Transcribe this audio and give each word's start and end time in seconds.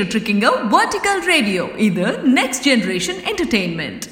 கேட்டுட்டு 0.00 0.18
இருக்கீங்க 0.18 0.48
vertical 0.74 1.22
radio 1.30 1.62
இது 1.86 2.04
நெக்ஸ்ட் 2.36 2.64
ஜெனரேஷன் 2.66 3.18
என்டர்டெயின்மெண்ட் 3.30 4.04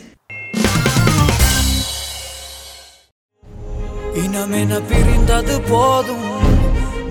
இனம் 4.22 4.52
என 4.58 4.80
பிரிந்தது 4.90 5.54
போதும்? 5.70 6.26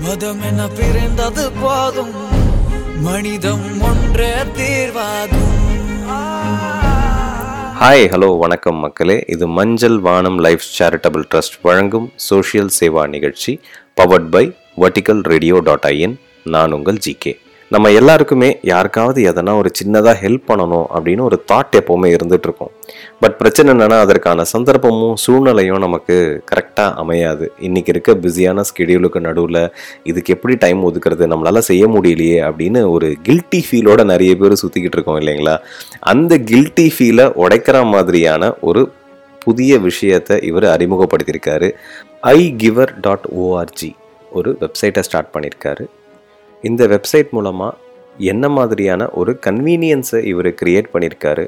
மதம் 0.03 0.41
என 0.49 0.67
பிரிந்தது 0.77 1.45
போதும்? 1.61 2.13
மனிதம் 3.07 3.65
ஒன்றே 3.89 4.31
தீர்வாகும். 4.59 5.55
ஹாய் 7.81 8.05
ஹலோ 8.13 8.29
வணக்கம் 8.37 8.79
மக்களே. 8.79 9.17
இது 9.27 9.47
Manjal 9.57 9.97
Vaanam 9.99 10.39
life 10.47 10.65
charitable 10.77 11.25
trust 11.33 11.59
வழங்கும் 11.61 12.07
சோஷியல் 12.29 12.71
சேவா 12.79 13.05
நிகழ்ச்சி 13.15 13.53
powered 13.93 14.29
by 14.29 14.45
Vertical 14.83 15.23
Radio 15.33 15.59
dot 15.69 15.89
in 15.93 16.17
நான் 16.55 16.71
உங்கள் 16.71 17.03
ஜிகே 17.07 17.33
நம்ம 17.69 17.91
எல்லாருக்குமே 17.91 18.59
யாருக்காவது 18.61 19.31
எதனா 19.31 19.57
ஒரு 19.57 19.71
சின்னதாக 19.79 20.13
ஹெல்ப் 20.21 20.43
பண்ணணும் 20.47 20.85
அப்படின்னு 20.95 21.21
ஒரு 21.21 21.43
தாட் 21.51 21.73
எப்போவுமே 21.75 22.09
இருந்துட்டு 22.15 22.47
இருக்கும் 22.47 22.71
பட் 23.19 23.37
பிரச்சனை 23.37 23.73
என்னென்னா 23.73 23.99
அதற்கான 23.99 24.43
சந்தர்ப்பமும் 24.57 25.13
சூழ்நிலையும் 25.13 25.77
நமக்கு 25.77 26.43
கரெக்டாக 26.51 26.93
அமையாது. 26.93 27.51
இன்னைக்கு 27.59 27.91
இருக்க 27.91 28.15
பிஸியான 28.15 28.63
ஸ்கெடியூலுக்கு 28.69 29.19
நடுவில் 29.19 29.71
இதுக்கு 30.03 30.33
எப்படி 30.33 30.55
டைம் 30.55 30.85
ஒதுக்குறது 30.85 31.27
நம்மளால் 31.33 31.57
செய்ய 31.57 31.87
முடியலையே 31.87 32.39
அப்படின்னு 32.49 32.89
ஒரு 32.89 33.17
கில்ட்டி 33.23 33.61
ஃபீலோட 33.71 34.05
நிறைய 34.05 34.35
பேர் 34.35 34.61
சுற்றிக்கிட்டு 34.65 34.97
இருக்கோம் 34.99 35.19
இல்லைங்களா? 35.19 35.57
அந்த 35.99 36.37
கில்ட்டி 36.37 36.91
ஃபீலை 36.97 37.27
உடைக்கிற 37.43 37.85
மாதிரியான 37.85 38.53
ஒரு 38.61 38.91
புதிய 39.39 39.79
விஷயத்தை 39.79 40.39
இவர் 40.41 40.63
அறிமுகப்படுத்தியிருக்காரு. 40.63 41.71
ஐ 42.21 42.55
கிவர் 42.57 42.99
டாட் 43.01 43.27
ஓஆர்ஜி 43.39 43.91
ஒரு 44.31 44.57
வெப்சைட்டை 44.59 44.99
ஸ்டார்ட் 44.99 45.33
பண்ணியிருக்காரு. 45.33 45.85
இந்த 46.67 46.83
வெப்சைட் 46.87 47.31
மூலமாக 47.31 47.77
என்ன 48.31 48.45
மாதிரியான 48.49 49.07
ஒரு 49.13 49.31
கன்வீனியன்ஸை 49.45 50.19
இவர் 50.31 50.49
கிரியேட் 50.61 50.91
பண்ணியிருக்காரு 50.93 51.45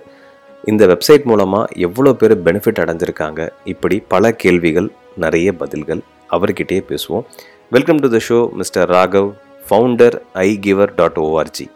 இந்த 0.64 0.84
வெப்சைட் 0.88 1.23
மூலமாக 1.23 1.72
எவ்வளோ 1.78 2.12
பேர் 2.14 2.36
பெனிஃபிட் 2.45 2.81
அடைஞ்சிருக்காங்க? 2.84 3.42
இப்படி 3.66 3.97
பல 4.08 4.31
கேள்விகள் 4.34 4.90
நிறைய 5.17 5.50
பதில்கள் 5.53 6.02
அவர்கிட்டயே 6.30 6.81
பேசுவோம். 6.90 7.25
Welcome 7.72 8.02
to 8.03 8.09
the 8.09 8.20
show 8.28 8.40
Mister 8.53 8.88
Raghav 8.90 9.30
founder 9.64 10.16
iGiver 10.66 10.94
dot 10.95 11.20
org 11.25 11.67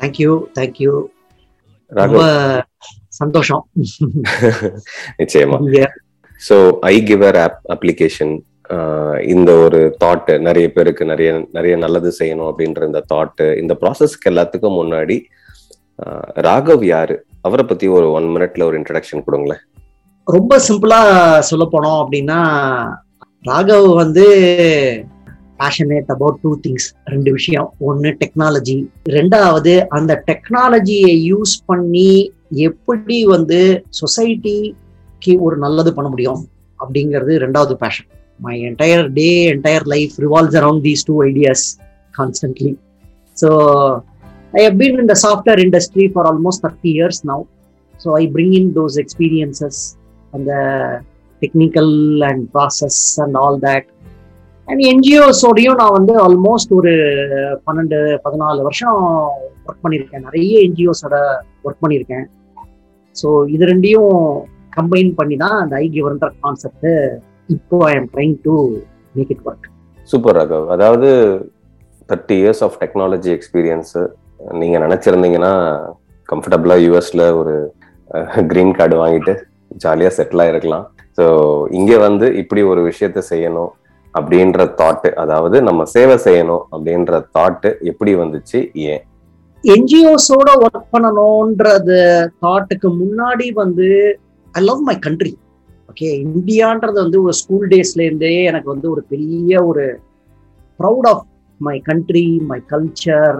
thank you 0.00 0.32
thank you 0.58 0.92
ரொம்ப 1.92 2.20
சந்தோஷம். 3.20 3.62
நிச்சயமா. 5.20 5.58
ஸோ 6.40 6.56
ஐ 6.90 6.94
கிவர் 7.10 7.38
ஆப் 7.44 7.58
அப்ளிகேஷன் 7.74 8.32
இந்த 9.32 9.50
ஒரு 9.64 9.80
தாட்டு 10.04 10.34
நிறைய 10.38 10.66
பேருக்கு 10.72 11.04
நிறைய 11.04 11.30
நிறைய 11.52 11.76
நல்லது 11.76 12.10
செய்யணும் 12.18 12.48
அப்படின்ற 12.50 12.86
இந்த 12.86 13.02
தாட்டு 13.14 13.46
இந்த 13.62 13.76
ப்ராசஸ்க்கு 13.80 14.30
எல்லாத்துக்கும் 14.30 14.78
முன்னாடி 14.80 15.16
ராகவ் 16.46 16.84
யாரு? 16.84 17.16
அவரை 17.40 17.64
பத்தி 17.64 17.86
ஒரு 17.96 18.06
ஒன் 18.12 18.28
மினிட்ல 18.34 18.62
ஒரு 18.62 18.76
இன்ட்ரடக்ஷன் 18.80 19.24
கொடுங்களேன். 19.26 19.62
ரொம்ப 20.24 20.58
சிம்பிளா 20.68 21.00
சொல்ல 21.50 21.64
போனோம் 21.72 21.98
அப்படின்னா 22.02 22.38
ராகவ் 23.44 23.88
வந்து 23.94 24.26
பேஷனேட் 25.58 26.12
அபவுட் 26.14 26.40
டூ 26.40 26.52
திங்ஸ் 26.66 26.88
ரெண்டு 27.04 27.30
விஷயம். 27.32 27.68
ஒன்னு 27.78 28.10
டெக்னாலஜி 28.22 28.78
ரெண்டாவது 29.08 29.74
அந்த 29.88 30.12
டெக்னாலஜியை 30.30 31.12
யூஸ் 31.32 31.54
பண்ணி 31.66 32.10
எப்படி 32.68 33.18
வந்து 33.34 33.60
சொசைட்டிக்கு 34.00 35.34
ஒரு 35.40 35.56
நல்லது 35.56 35.92
பண்ண 35.94 36.10
முடியும் 36.10 36.42
அப்படிங்கிறது 36.78 37.32
ரெண்டாவது 37.44 37.74
passion 37.84 38.08
my 38.46 38.56
entire 38.68 39.06
day 39.18 39.28
entire 39.52 39.86
life 39.94 40.14
revolves 40.24 40.58
around 40.60 40.84
these 40.88 41.04
two 41.10 41.16
ideas 41.30 41.64
constantly 42.18 42.72
so 43.36 43.50
I 44.58 44.62
have 44.66 44.76
been 44.82 44.98
in 45.04 45.10
the 45.12 45.16
software 45.24 45.62
industry 45.66 46.06
for 46.14 46.28
almost 46.32 46.62
thirty 46.66 46.92
years 46.98 47.22
now 47.30 47.44
so 48.04 48.10
I 48.22 48.24
bring 48.36 48.54
in 48.60 48.70
those 48.78 48.98
experiences 49.04 49.80
அந்த 50.36 50.52
technical 51.42 51.94
and 52.30 52.44
process 52.56 53.00
and 53.24 53.36
all 53.44 53.58
that 53.66 53.88
and 54.68 54.82
என்ஜிஓஸோடையும் 54.92 55.78
நான் 55.80 55.96
வந்து 55.98 56.12
almost 56.26 56.72
ஒரு 56.78 56.92
பன்னெண்டு 57.66 57.98
பதினாலு 58.24 58.60
வருஷம் 58.66 58.98
work 59.66 59.82
பண்ணியிருக்கேன். 59.84 60.24
நிறைய 60.28 60.54
என்ஜிஓஸோட 60.66 61.16
work 61.64 61.82
பண்ணியிருக்கேன். 61.84 62.24
ஸோ 63.16 63.28
இது 63.54 63.64
ரெண்டையும் 63.70 64.12
கம்பைன் 64.76 65.10
பண்ணி 65.18 65.36
தான் 65.42 65.56
அந்த 65.62 65.74
ஐ 65.84 65.86
கிவர்ன்ற 65.96 66.28
கான்செப்ட் 66.44 66.88
இப்போ 67.48 67.76
I 67.88 67.92
am 67.96 68.08
trying 68.12 68.36
to 68.44 68.54
make 69.14 69.30
it 69.30 69.44
work 69.46 69.66
super 70.08 70.36
Raghav 70.36 70.66
அதாவது 70.68 71.08
thirty 72.08 72.36
years 72.40 72.62
of 72.62 72.78
technology 72.82 73.30
experience 73.30 73.92
நீங்க 74.52 74.76
நினைச்சிருந்தீங்கன்னா 74.78 75.52
கம்ஃபர்டபுளா 76.28 76.76
யூஎஸ்ல 76.84 77.22
ஒரு 77.34 77.54
கிரீன் 78.48 78.74
கார்டு 78.74 78.96
வாங்கிட்டு 78.96 79.34
ஜாலியா 79.82 80.10
செட்டில் 80.10 80.42
ஆயிருக்கலாம். 80.44 80.86
ஸோ 81.18 81.24
இங்க 81.70 81.98
வந்து 81.98 82.26
இப்படி 82.34 82.62
ஒரு 82.62 82.80
விஷயத்த 82.82 83.20
செய்யணும் 83.30 83.70
அப்படின்ற 84.14 84.64
தாட்டு 84.74 85.10
அதாவது 85.16 85.62
நம்ம 85.62 85.84
சேவை 85.94 86.16
செய்யணும் 86.24 86.64
அப்படின்ற 86.72 87.20
தாட்டு 87.36 87.70
எப்படி 87.82 88.12
வந்துச்சு 88.14 88.58
ஏன்? 88.90 89.02
என்ஜிஓஸோட 89.64 90.48
ஒர்க் 90.64 90.90
பண்ணணும்ன்றது 90.90 91.98
தாட்டுக்கு 92.40 92.88
முன்னாடி 92.96 93.46
வந்து 93.52 93.88
I 94.54 94.62
love 94.62 94.82
my 94.82 94.96
country 94.98 95.32
okay 95.92 96.10
இந்தியான்றது 96.26 96.98
வந்து 96.98 97.18
ஒரு 97.22 97.34
ஸ்கூல் 97.38 97.66
டேஸ்ல 97.72 98.02
இருந்தே 98.04 98.30
எனக்கு 98.44 98.68
வந்து 98.70 98.86
ஒரு 98.90 99.02
பெரிய 99.08 99.58
ஒரு 99.62 99.84
proud 100.80 101.06
of 101.10 101.24
my 101.60 101.74
country 101.88 102.26
my 102.50 102.58
culture 102.70 103.36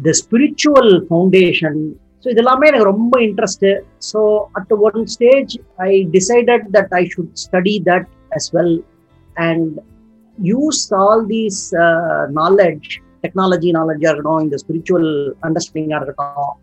the 0.00 0.14
spiritual 0.20 0.90
foundation 1.06 1.78
so 2.24 2.28
இதெல்லாமே 2.34 2.68
எனக்கு 2.70 2.88
ரொம்ப 2.88 3.14
interest 3.26 3.72
so 4.08 4.20
at 4.52 4.74
one 4.88 5.00
stage 5.06 5.52
I 5.86 5.90
decided 6.10 6.66
that 6.76 6.94
I 6.94 7.02
should 7.14 7.32
study 7.44 7.74
that 7.90 8.08
as 8.32 8.48
well 8.56 8.76
and 9.46 9.74
use 10.38 10.82
all 11.00 11.24
these 11.28 11.62
knowledge 12.40 12.90
technology 13.24 13.70
நாலெட்ஜாக 13.78 14.10
இருக்கட்டும் 14.10 14.44
இந்த 14.44 14.58
ஸ்பிரிச்சுவல் 14.64 15.10
அண்டர்ஸ்டாண்டிங்காக 15.42 16.00
இருக்கட்டும் 16.00 16.54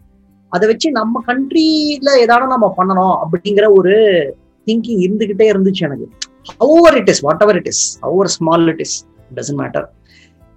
அதை 0.51 0.65
வச்சு 0.67 0.87
நம்ம 0.93 1.21
கண்ட்ரியில் 1.27 2.19
ஏதாவது 2.21 2.53
நம்ம 2.55 2.67
பண்ணணும் 2.77 3.17
அப்படிங்கிற 3.21 3.67
ஒரு 3.75 3.93
திங்கிங் 4.67 5.01
இருந்துகிட்டே 5.05 5.47
இருந்துச்சு 5.53 5.85
எனக்கு. 5.87 6.07
However 6.63 6.97
it 7.01 7.11
is 7.13 7.23
whatever 7.45 7.59
it 7.61 7.69
is 7.73 7.83
however 8.01 8.31
small 8.37 8.65
it 8.73 8.83
is 8.85 8.95
doesn't 9.35 9.59
matter 9.63 9.87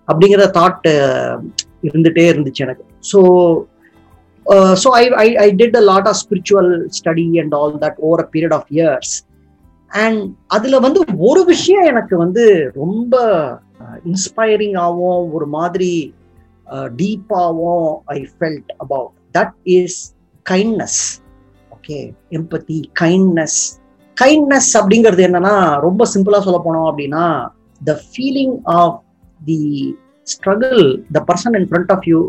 அப்படிங்கிற 0.08 0.44
தாட் 0.58 0.86
இருந்துகிட்டே 1.88 2.26
இருந்துச்சு 2.32 2.64
எனக்கு. 2.66 2.84
So 3.10 3.20
so 4.82 4.88
I 4.98 5.04
I 5.24 5.28
I 5.36 5.46
did 5.60 5.76
a 5.76 5.84
lot 5.90 6.08
of 6.10 6.18
spiritual 6.24 6.70
study 6.98 7.26
and 7.42 7.54
all 7.54 7.74
that 7.84 7.98
over 8.00 8.22
a 8.24 8.28
period 8.34 8.56
of 8.58 8.68
years 8.72 9.14
and 9.90 10.20
அதுல 10.48 10.78
வந்து 10.78 11.00
ஒரு 11.28 11.42
விஷயம் 11.44 11.86
எனக்கு 11.86 12.14
வந்து 12.16 12.44
ரொம்ப 12.74 13.14
இன்ஸ்பைரிங் 14.04 14.76
ஆகும் 14.78 15.32
ஒரு 15.32 15.46
மாதிரி 15.56 15.90
டீப்பாகவும் 16.96 17.88
I 18.14 18.18
felt 18.32 18.70
about 18.76 19.12
that 19.34 19.54
is 19.78 19.98
kindness 20.46 21.00
okay 21.70 21.98
empathy 22.30 22.78
kindness 23.00 23.60
kindness 24.16 24.70
அப்படிங்கிறது 24.80 25.22
என்னன்னா 25.28 25.54
ரொம்ப 25.86 26.06
சிம்பிளா 26.14 26.40
சொல்ல 26.46 26.60
போனோம் 26.66 26.88
அப்படின்னா 26.90 27.24
the 27.80 27.94
feeling 28.10 28.56
of 28.78 28.96
the 29.48 29.60
struggle 30.26 30.82
the 31.16 31.22
person 31.30 31.56
in 31.60 31.68
front 31.70 31.92
of 31.96 32.06
you 32.12 32.20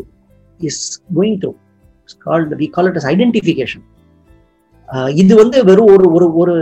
is 0.59 0.81
going 1.17 1.39
through 1.43 1.53
called 2.27 2.53
we 2.61 2.67
call 2.75 2.89
it 2.91 2.99
as 3.01 3.09
identification 3.13 3.85
இது 5.21 5.33
வந்து 5.41 5.57
வெறும் 5.69 5.91
ஒரு 5.95 6.05
ஒரு 6.17 6.27
ஒரு 6.41 6.55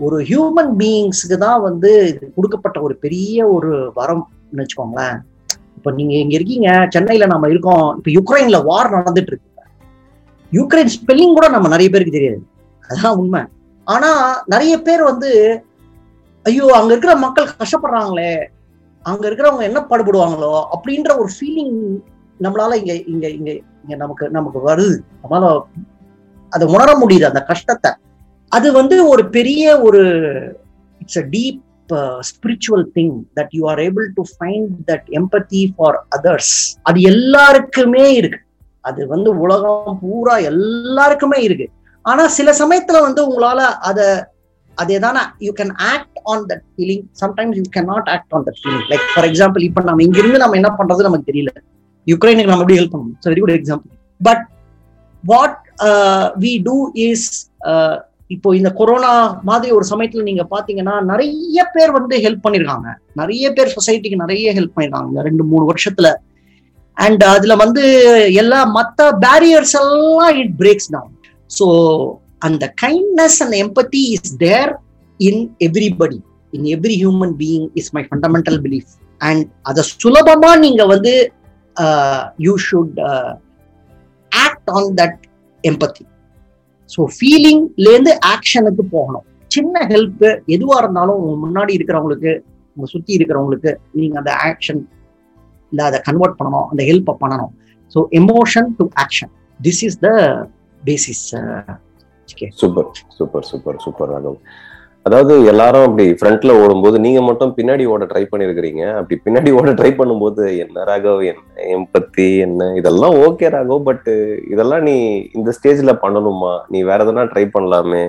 ஒரு 0.00 0.16
ஹியூமன் 0.30 0.72
பீயிங்ஸுக்கு 0.80 1.36
தான் 1.44 1.60
வந்து 1.66 1.90
இது 2.10 2.24
கொடுக்கப்பட்ட 2.36 2.78
ஒரு 2.86 2.94
பெரிய 3.04 3.46
ஒரு 3.56 3.70
வரம்னு 3.98 4.62
வச்சுக்கோங்களேன். 4.62 5.16
இப்போ 5.76 5.90
நீங்க 5.98 6.14
இங்க 6.22 6.34
இருக்கீங்க 6.38 6.68
சென்னையில 6.94 7.26
நம்ம 7.32 7.48
இருக்கோம் 7.52 7.86
இப்போ 7.98 8.10
யுக்ரைன்ல 8.16 8.58
வார் 8.68 8.94
நடந்துட்டு 8.96 9.32
இருக்கு. 9.32 9.48
யுக்ரைன் 10.52 10.92
ஸ்பெல்லிங் 10.96 11.36
கூட 11.38 11.46
நம்ம 11.54 11.70
நிறைய 11.74 11.90
பேருக்கு 11.92 12.16
தெரியாது. 12.18 12.42
அதான் 12.90 13.18
உண்மை. 13.22 13.42
ஆனா 13.86 14.10
நிறைய 14.46 14.74
பேர் 14.82 15.02
வந்து 15.02 15.30
ஐயோ 16.46 16.66
அங்க 16.78 16.90
இருக்கிற 16.92 17.14
மக்கள் 17.16 17.54
கஷ்டப்படுறாங்களே 17.60 18.32
அங்க 19.06 19.24
இருக்கிறவங்க 19.28 19.62
என்ன 19.62 19.80
பாடுபடுவாங்களோ 19.90 20.52
அப்படின்ற 20.74 21.10
ஒரு 21.18 21.30
ஃபீலிங் 21.36 21.76
நம்மளால 22.40 22.76
இங்க 22.76 22.92
இங்க 23.12 23.26
இங்க 23.28 23.50
இங்க 23.82 23.94
நமக்கு 23.96 24.24
நமக்கு 24.30 24.60
வருது. 24.60 24.96
நம்மளால 25.22 25.50
அதை 26.52 26.64
உணர 26.68 26.90
முடியுது 26.98 27.30
அந்த 27.30 27.42
கஷ்டத்தை. 27.42 27.90
அது 28.52 28.68
வந்து 28.72 28.96
ஒரு 29.08 29.22
பெரிய 29.28 29.62
ஒரு 29.80 30.02
it's 31.00 31.18
a 31.18 31.26
deep 31.30 31.62
spiritual 32.20 32.84
thing 32.96 33.14
that 33.38 33.52
you 33.52 33.62
are 33.68 33.78
able 33.78 34.06
to 34.14 34.22
find 34.32 34.72
that 34.90 35.06
empathy 35.20 35.62
for 35.76 35.98
others 36.16 36.54
அது 36.82 37.00
எல்லாருக்குமே 37.12 38.06
இருக்கு. 38.14 38.40
அது 38.80 39.06
வந்து 39.06 39.30
உலகம் 39.38 39.98
பூரா 40.00 40.36
எல்லாருக்குமே 40.52 41.38
இருக்கு. 41.42 41.66
ஆனா 42.06 42.24
சில 42.38 42.50
சமயத்துல 42.62 43.00
வந்து 43.06 43.20
உங்களால 43.28 43.60
அத 43.90 44.00
அதே 44.78 44.96
தானே 45.04 45.22
you 45.46 45.52
can 45.60 45.72
act 45.92 46.18
on 46.32 46.44
that 46.50 46.64
feeling 46.74 47.04
sometimes 47.22 47.56
you 47.60 47.64
can 47.76 47.88
not 47.92 48.08
act 48.14 48.34
on 48.36 48.44
that 48.48 48.58
feeling 48.62 48.86
like 48.92 49.06
for 49.12 49.26
example 49.30 49.62
இப்ப 49.68 49.84
நம்ம 49.88 50.02
இங்கிருந்து 50.06 50.42
நம்ம 50.42 50.56
என்ன 50.60 50.70
பண்றது 50.80 51.06
நமக்கு 51.06 51.30
தெரியல. 51.30 51.52
யுக்ரைனுக்கு 52.06 52.50
நம்ம 52.50 52.64
எப்படி 52.64 52.78
ஹெல்ப் 52.80 52.92
பண்ணணும்? 52.94 53.16
Very 53.32 53.42
good 53.44 53.56
example 53.60 53.94
but 54.20 54.44
what 55.24 55.56
we 56.44 56.52
do 56.68 56.76
is 57.06 57.26
இப்போ 58.34 58.48
இந்த 58.58 58.70
கொரோனா 58.78 59.14
மாதிரி 59.48 59.72
ஒரு 59.78 59.84
சமயத்துல 59.90 60.22
நீங்க 60.28 60.44
பாத்தீங்கன்னா 60.54 60.94
நிறைய 61.10 61.58
பேர் 61.74 61.96
வந்து 61.96 62.14
ஹெல்ப் 62.24 62.44
பண்ணிருக்காங்க. 62.44 62.88
நிறைய 63.20 63.44
பேர் 63.56 63.74
சொசைட்டிக்கு 63.76 64.22
நிறைய 64.22 64.54
ஹெல்ப் 64.58 64.74
பண்ணிருக்காங்க. 64.76 65.10
இந்த 65.12 65.22
ரெண்டு 65.28 65.44
மூணு 65.50 65.64
வருஷத்துல. 65.72 66.08
அண்ட் 66.96 67.22
அதுல 67.34 67.54
வந்து 67.62 67.84
எல்லா 68.42 68.60
மத்த 68.78 69.08
பேரியர்ஸ் 69.24 69.76
எல்லாம் 69.82 70.36
இட் 70.42 70.54
பிரேக்ஸ் 70.62 70.90
டவுன் 70.94 71.12
ஸோ 71.50 71.66
அந்த 72.46 72.64
kindness 72.84 73.38
and 73.44 73.56
empathy 73.64 74.02
is 74.16 74.34
there 74.46 74.72
in 75.20 75.42
everybody 75.68 76.18
in 76.52 76.66
every 76.76 76.96
human 77.02 77.34
being 77.42 77.68
is 77.80 77.92
my 77.96 78.02
fundamental 78.08 78.60
belief 78.66 78.92
and 79.20 79.44
அதை 79.70 79.82
சுலபமா 80.02 80.50
நீங்க 80.64 80.82
வந்து 80.94 81.14
you 82.46 82.54
should 82.68 82.98
act 84.32 84.70
on 84.78 84.90
that 85.00 85.22
empathy 85.64 86.04
so 86.94 87.00
ஃபீலிங்லேருந்து 87.14 88.12
ஆக்ஷனுக்கு 88.32 88.82
போகணும். 88.92 89.24
சின்ன 89.50 89.80
ஹெல்ப் 89.92 90.26
எதுவாக 90.54 90.80
இருந்தாலும் 90.82 91.18
உங்க 91.22 91.34
முன்னாடி 91.44 91.72
இருக்கிறவங்களுக்கு 91.76 92.32
உங்க 92.76 92.86
சுத்தி 92.92 93.12
இருக்கிறவங்களுக்கு 93.18 93.70
நீங்க 93.98 94.14
அந்த 94.20 94.32
ஆக்ஷன் 94.50 94.80
இல்லை 95.72 95.84
அதை 95.90 95.98
கன்வெர்ட் 96.08 96.36
பண்ணணும். 96.38 96.66
அந்த 96.72 96.82
ஹெல்ப்பை 96.90 97.14
பண்ணணும். 97.22 97.52
So 97.94 97.98
emotion 98.20 98.68
to 98.78 98.84
action 99.04 99.32
this 99.60 99.82
is 99.88 99.98
the 100.06 100.10
basis 100.88 101.26
super 102.60 102.88
super 103.18 103.46
super 103.50 103.82
super 103.84 104.10
Raghav 104.14 104.38
அதாவது 105.06 105.34
எல்லாரும் 105.50 105.84
அப்படி 105.86 106.04
ஃப்ரண்ட்ல 106.20 106.52
ஓடும்போது 106.62 106.96
நீங்க 107.04 107.20
மட்டும் 107.26 107.52
பின்னாடி 107.58 107.84
ஓட 107.92 108.04
ட்ரை 108.12 108.22
பண்ணிருக்கிறீங்க. 108.30 108.82
அப்படி 108.98 109.16
பின்னாடி 109.24 109.50
ஓட 109.58 109.72
ட்ரை 109.78 109.90
பண்ணும்போது 109.98 110.44
என்ன 110.64 110.84
ராகவ் 110.88 111.20
என்ன 111.30 111.66
எம்பத்தி 111.74 112.26
என்ன? 112.46 112.70
இதெல்லாம் 112.80 113.14
ஓகே 113.26 113.50
ராகவ் 113.56 113.86
பட் 113.88 114.08
இதெல்லாம் 114.52 114.82
நீ 114.88 114.96
இந்த 115.38 115.52
ஸ்டேஜ்ல 115.58 115.94
பண்ணணுமா? 116.04 116.52
நீ 116.72 116.80
வேற 116.90 116.98
எதனா 117.06 117.24
ட்ரை 117.32 117.44
பண்ணலாமே? 117.56 118.02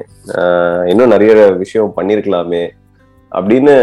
இன்னும் 0.91 1.13
நிறைய 1.15 1.33
விஷயம் 1.63 1.93
பண்ணிருக்கலாமே? 1.97 2.63
அப்படின்னு 3.31 3.75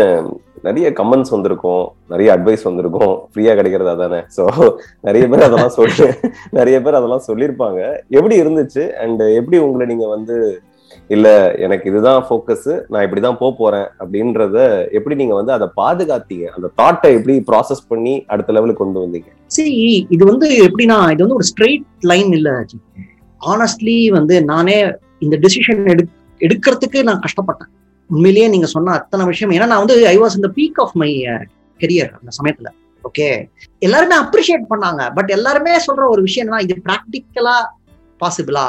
நிறைய 0.66 0.87
கமெண்ட்ஸ் 0.99 1.32
வந்திருக்கும் 1.34 1.84
நிறைய 2.12 2.28
அட்வைஸ் 2.34 2.69
வந்திருக்கும். 2.69 3.14
ஃப்ரீயா 3.31 3.52
கிடைக்கிறதா 3.58 3.94
தானே? 4.02 4.20
ஸோ 4.37 4.44
நிறைய 5.06 5.25
பேர் 5.32 5.46
அதெல்லாம் 5.49 5.75
சொல்லி 5.78 6.06
நிறைய 6.58 6.76
பேர் 6.84 6.99
அதெல்லாம் 7.00 7.26
சொல்லியிருப்பாங்க. 7.31 7.81
எப்படி 8.19 8.37
இருந்துச்சு? 8.43 8.84
அண்ட் 9.05 9.25
எப்படி 9.40 9.58
உங்களை 9.66 9.87
நீங்க 9.93 10.08
வந்து 10.16 10.37
இல்ல 11.14 11.28
எனக்கு 11.64 11.87
இதுதான் 11.90 12.20
ஃபோக்கஸ் 12.26 12.69
நான் 12.93 13.05
இப்படிதான் 13.06 13.38
போக 13.40 13.50
போறேன். 13.61 13.87
அப்படின்றத 14.02 14.56
எப்படி 14.96 15.14
நீங்க 15.20 15.34
வந்து 15.38 15.52
அதை 15.56 15.66
பாதுகாத்தீங்க? 15.81 16.46
அந்த 16.56 16.69
தாட்டை 16.81 17.11
எப்படி 17.19 17.34
ப்ராசஸ் 17.50 17.82
பண்ணி 17.93 18.14
அடுத்த 18.34 18.52
லெவலுக்கு 18.56 18.82
கொண்டு 18.82 19.02
வந்தீங்க? 19.05 19.31
சரி 19.56 19.75
இது 20.16 20.22
வந்து 20.32 20.49
எப்படின்னா 20.66 20.99
இது 21.14 21.25
வந்து 21.25 21.38
ஒரு 21.40 21.49
ஸ்ட்ரெயிட் 21.52 21.87
லைன் 22.12 22.32
இல்ல 22.38 22.50
ஆனஸ்ட்லி 23.40 23.96
வந்து 24.19 24.34
நானே 24.52 24.76
இந்த 25.25 25.37
டெசிஷன் 25.44 25.82
எடு 25.93 26.05
எடுக்கிறதுக்கு 26.40 27.00
நான் 27.08 27.25
கஷ்டப்பட்டேன். 27.26 27.70
உண்மையிலேயே 28.10 28.48
நீங்க 28.48 28.66
சொன்ன 28.66 28.92
அத்தனை 28.92 29.24
விஷயம். 29.26 29.52
ஏன்னா 29.56 29.66
நான் 29.66 29.82
வந்து 29.84 29.96
ஐ 30.12 30.16
வாஸ் 30.18 30.36
இந்த 30.36 30.50
பீக் 30.58 30.80
ஆஃப் 30.84 30.96
மை 31.02 31.10
கெரியர் 31.80 32.12
அந்த 32.18 32.30
சமயத்துல. 32.38 32.68
ஓகே 33.04 33.28
எல்லாருமே 33.78 34.16
அப்ரிஷியேட் 34.24 34.70
பண்ணாங்க. 34.72 35.02
பட் 35.14 35.30
எல்லாருமே 35.30 35.72
சொல்ற 35.86 36.04
ஒரு 36.08 36.22
விஷயம் 36.22 36.46
என்ன 36.46 36.60
இது 36.66 36.74
ப்ராக்டிக்கலா 36.88 37.56
பாசிபிளா 38.20 38.66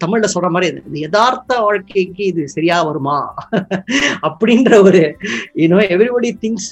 தமிழ்ல 0.00 0.28
சொல்ற 0.34 0.48
மாதிரி 0.50 0.68
இது 0.88 0.98
யதார்த்த 1.00 1.60
வாழ்க்கைக்கு 1.60 2.24
இது 2.24 2.42
சரியா 2.48 2.82
வருமா? 2.82 3.18
அப்படின்ற 4.26 4.82
ஒரு 4.82 5.02
you know 5.56 5.78
everybody 5.94 6.30
thinks 6.42 6.68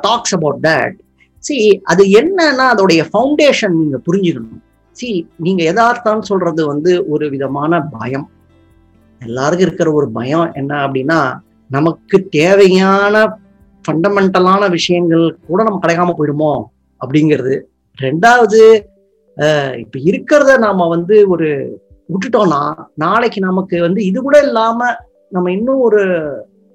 talks 0.00 0.34
about 0.34 0.60
that 0.66 0.96
see 1.44 1.56
அது 1.82 2.02
என்னன்னா 2.20 2.66
அதோடைய 2.74 3.02
ஃபவுண்டேஷன் 3.10 3.76
நீங்க 3.80 3.98
புரிஞ்சுக்கணும். 4.06 4.62
சி 4.96 5.10
நீங்க 5.36 5.62
யதார்த்தம்னு 5.62 6.20
சொல்றது 6.22 6.66
வந்து 6.66 6.92
ஒரு 7.08 7.30
விதமான 7.30 7.80
பயம். 7.92 8.26
எல்லாருக்கும் 9.20 9.66
இருக்கிற 9.66 9.88
ஒரு 9.98 10.06
பயம் 10.18 10.48
என்ன 10.52 10.72
அப்படின்னா 10.86 11.20
நமக்கு 11.70 12.16
தேவையான 12.38 13.14
ஃபண்டமெண்டலான 13.84 14.62
விஷயங்கள் 14.76 15.24
கூட 15.48 15.60
நம்ம 15.62 15.80
கிடைக்காம 15.82 16.14
போயிடுமோ 16.18 16.52
அப்படிங்கிறது. 17.00 17.54
ரெண்டாவது 17.98 18.60
இப்ப 19.82 19.98
இருக்கிறத 20.10 20.52
நாம 20.64 20.86
வந்து 20.94 21.16
ஒரு 21.28 21.48
விட்டுட்டோம்னா 22.12 22.60
நாளைக்கு 23.04 23.40
நமக்கு 23.40 23.76
வந்து 23.86 24.00
இது 24.10 24.18
கூட 24.22 24.36
இல்லாம 24.46 24.88
நம்ம 25.32 25.50
இன்னும் 25.56 25.82
ஒரு 25.88 26.02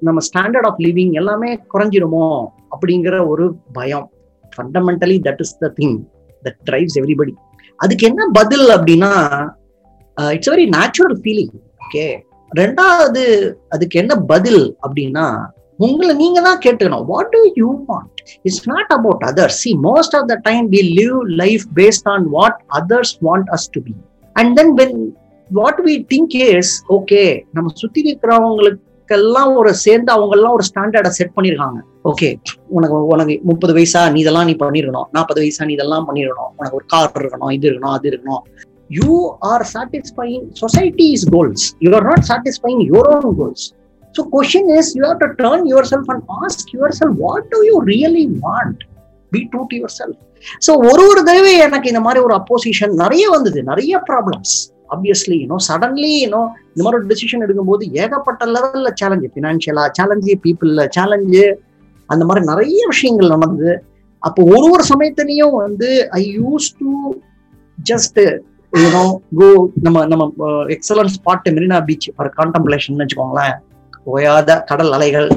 நம்ம 0.01 0.22
ஸ்டாண்டர்ட் 0.28 0.68
ஆஃப் 0.69 0.81
லிவிங் 0.86 1.13
எல்லாமே 1.22 1.50
குறைஞ்சிருமோ 1.74 2.28
அப்படிங்கிற 2.74 3.16
ஒரு 3.28 3.45
பயம். 3.78 4.07
Fundamentally 4.54 5.18
that 5.28 5.42
is 5.45 5.56
the 5.63 5.69
thing 5.80 5.98
that 6.44 6.60
drives 6.69 6.98
everybody 7.01 7.34
அதுக்கு 7.80 8.06
என்ன 8.10 8.28
பதில் 8.40 8.68
அப்படின்னா 8.75 9.12
it's 10.18 10.51
very 10.54 10.66
natural 10.78 11.18
feeling 11.22 11.54
okay 11.86 12.06
ரெண்டாவது 12.60 13.24
அதுக்கு 13.70 14.00
என்ன 14.02 14.16
பதில் 14.32 14.64
அப்படின்னா 14.86 15.26
உங்களை 15.86 16.14
நீங்க 16.22 16.40
தான் 16.42 16.60
கேட்டுக்கணும். 16.66 17.06
What 17.12 17.32
do 17.36 17.40
you 17.60 17.70
want 17.88 18.22
it's 18.48 18.66
not 18.74 18.92
about 18.98 19.24
others 19.30 19.60
see 19.64 19.72
most 19.88 20.16
of 20.20 20.28
the 20.32 20.36
time 20.50 20.66
we 20.76 20.82
live 21.02 21.18
life 21.42 21.66
based 21.80 22.08
on 22.14 22.26
what 22.38 22.60
others 22.80 23.14
want 23.28 23.50
us 23.58 23.68
to 23.76 23.82
be 23.88 23.94
and 24.36 24.54
then 24.60 24.74
when 24.82 24.98
what 25.50 25.82
we 25.88 25.96
think 26.14 26.36
is 26.48 26.74
okay 26.98 27.22
நம்ம 27.52 27.72
சுத்தி 27.82 28.02
இருக்கிறவங்களுக்கெல்லாம் 28.10 29.52
ஒரு 29.60 29.72
சேர்ந்து 29.86 30.12
அவங்க 30.12 30.36
எல்லாம் 30.38 30.56
ஒரு 30.58 30.66
ஸ்டாண்டர்டை 30.70 31.12
set 31.20 31.36
பண்ணிருக்காங்க 31.38 31.80
okay 32.12 32.30
உனக்கு 32.76 32.96
உனக்கு 33.14 33.34
முப்பது 33.50 33.74
வயசா 33.78 34.02
நீ 34.14 34.20
இதெல்லாம் 34.20 34.48
நீ 34.50 34.56
பண்ணிருக்கணும். 34.60 35.08
நாற்பது 35.12 35.42
வயசா 35.42 35.66
நீ 35.66 35.74
இதெல்லாம் 35.74 36.08
பண்ணிருக்கணும். 36.08 36.52
உனக்கு 36.58 36.78
ஒரு 36.80 36.88
கார் 36.94 37.12
இருக்கணும் 37.22 37.52
இது 37.52 37.68
இருக்கணும் 37.70 37.96
அது 37.98 38.08
இருக்கணும். 38.12 38.44
You 38.95 39.13
are 39.52 39.64
satisfying 39.73 40.44
society's 40.64 41.23
goals 41.35 41.66
you 41.85 41.92
are 42.00 42.07
not 42.09 42.26
satisfying 42.31 42.81
your 42.92 43.06
own 43.16 43.28
goals 43.40 43.66
so 44.16 44.23
question 44.35 44.69
is 44.80 44.92
you 44.97 45.04
have 45.09 45.21
to 45.23 45.30
turn 45.42 45.62
yourself 45.92 46.09
and 46.14 46.26
ask 46.42 46.73
what 46.73 46.94
self 47.02 47.18
what 47.26 47.47
really 47.54 47.69
you 47.71 47.78
really 47.94 48.26
want 48.45 48.81
be 49.31 49.42
true 49.54 49.64
to 49.71 49.78
yourself 50.00 50.19
so 50.68 50.71
ஒரு 50.90 51.04
ஒரு 51.12 51.21
தடவை 51.30 51.54
எனக்கு 51.68 51.90
இந்த 51.90 52.02
மாதிரி 52.07 52.21
ஒரு 52.26 52.35
opposition 52.40 52.94
நிறைய 53.04 53.26
வந்தது 53.30 53.59
நிறைய 53.64 54.02
problems 54.09 54.56
obviously 54.90 55.35
you know 55.44 55.57
suddenly 55.69 56.14
you know 56.23 56.42
இந்த 56.73 56.81
மாதிரி 56.83 57.00
ஒரு 57.00 57.07
டிசிஷன் 57.07 57.44
எடுக்கும்போது 57.45 57.83
ஏகப்பட்ட 58.04 58.45
லெவலில் 58.56 58.95
சேலஞ்சு 59.02 59.30
ஃபினான்ஷியலாக 59.33 59.90
சேலஞ்சு 60.00 60.35
பீப்புளில் 60.45 60.83
சேலஞ்சு 60.97 61.45
அந்த 62.09 62.23
மாதிரி 62.26 62.45
நிறைய 62.45 62.80
விஷயங்கள் 62.88 63.33
நடந்தது. 63.33 63.73
அப்போ 64.23 64.42
ஒரு 64.54 64.66
ஒரு 64.73 64.83
சமயத்துலேயும் 64.83 65.56
வந்து 65.66 65.90
I 66.12 66.21
used 66.40 66.68
to 66.81 66.92
just 67.78 68.19
you know 68.81 69.03
go 69.39 69.47
நம்ம 69.85 70.06
நம்ம 70.11 70.25
excellence 70.75 71.15
spot 71.18 71.49
Marina 71.57 71.80
beach 71.87 72.07
for 72.15 72.30
contemplation 72.39 73.01
வச்சுக்கோங்களேன். 73.01 73.56
ஓயாத 74.13 74.51
கடல் 74.69 74.94
அலைகள் 74.97 75.27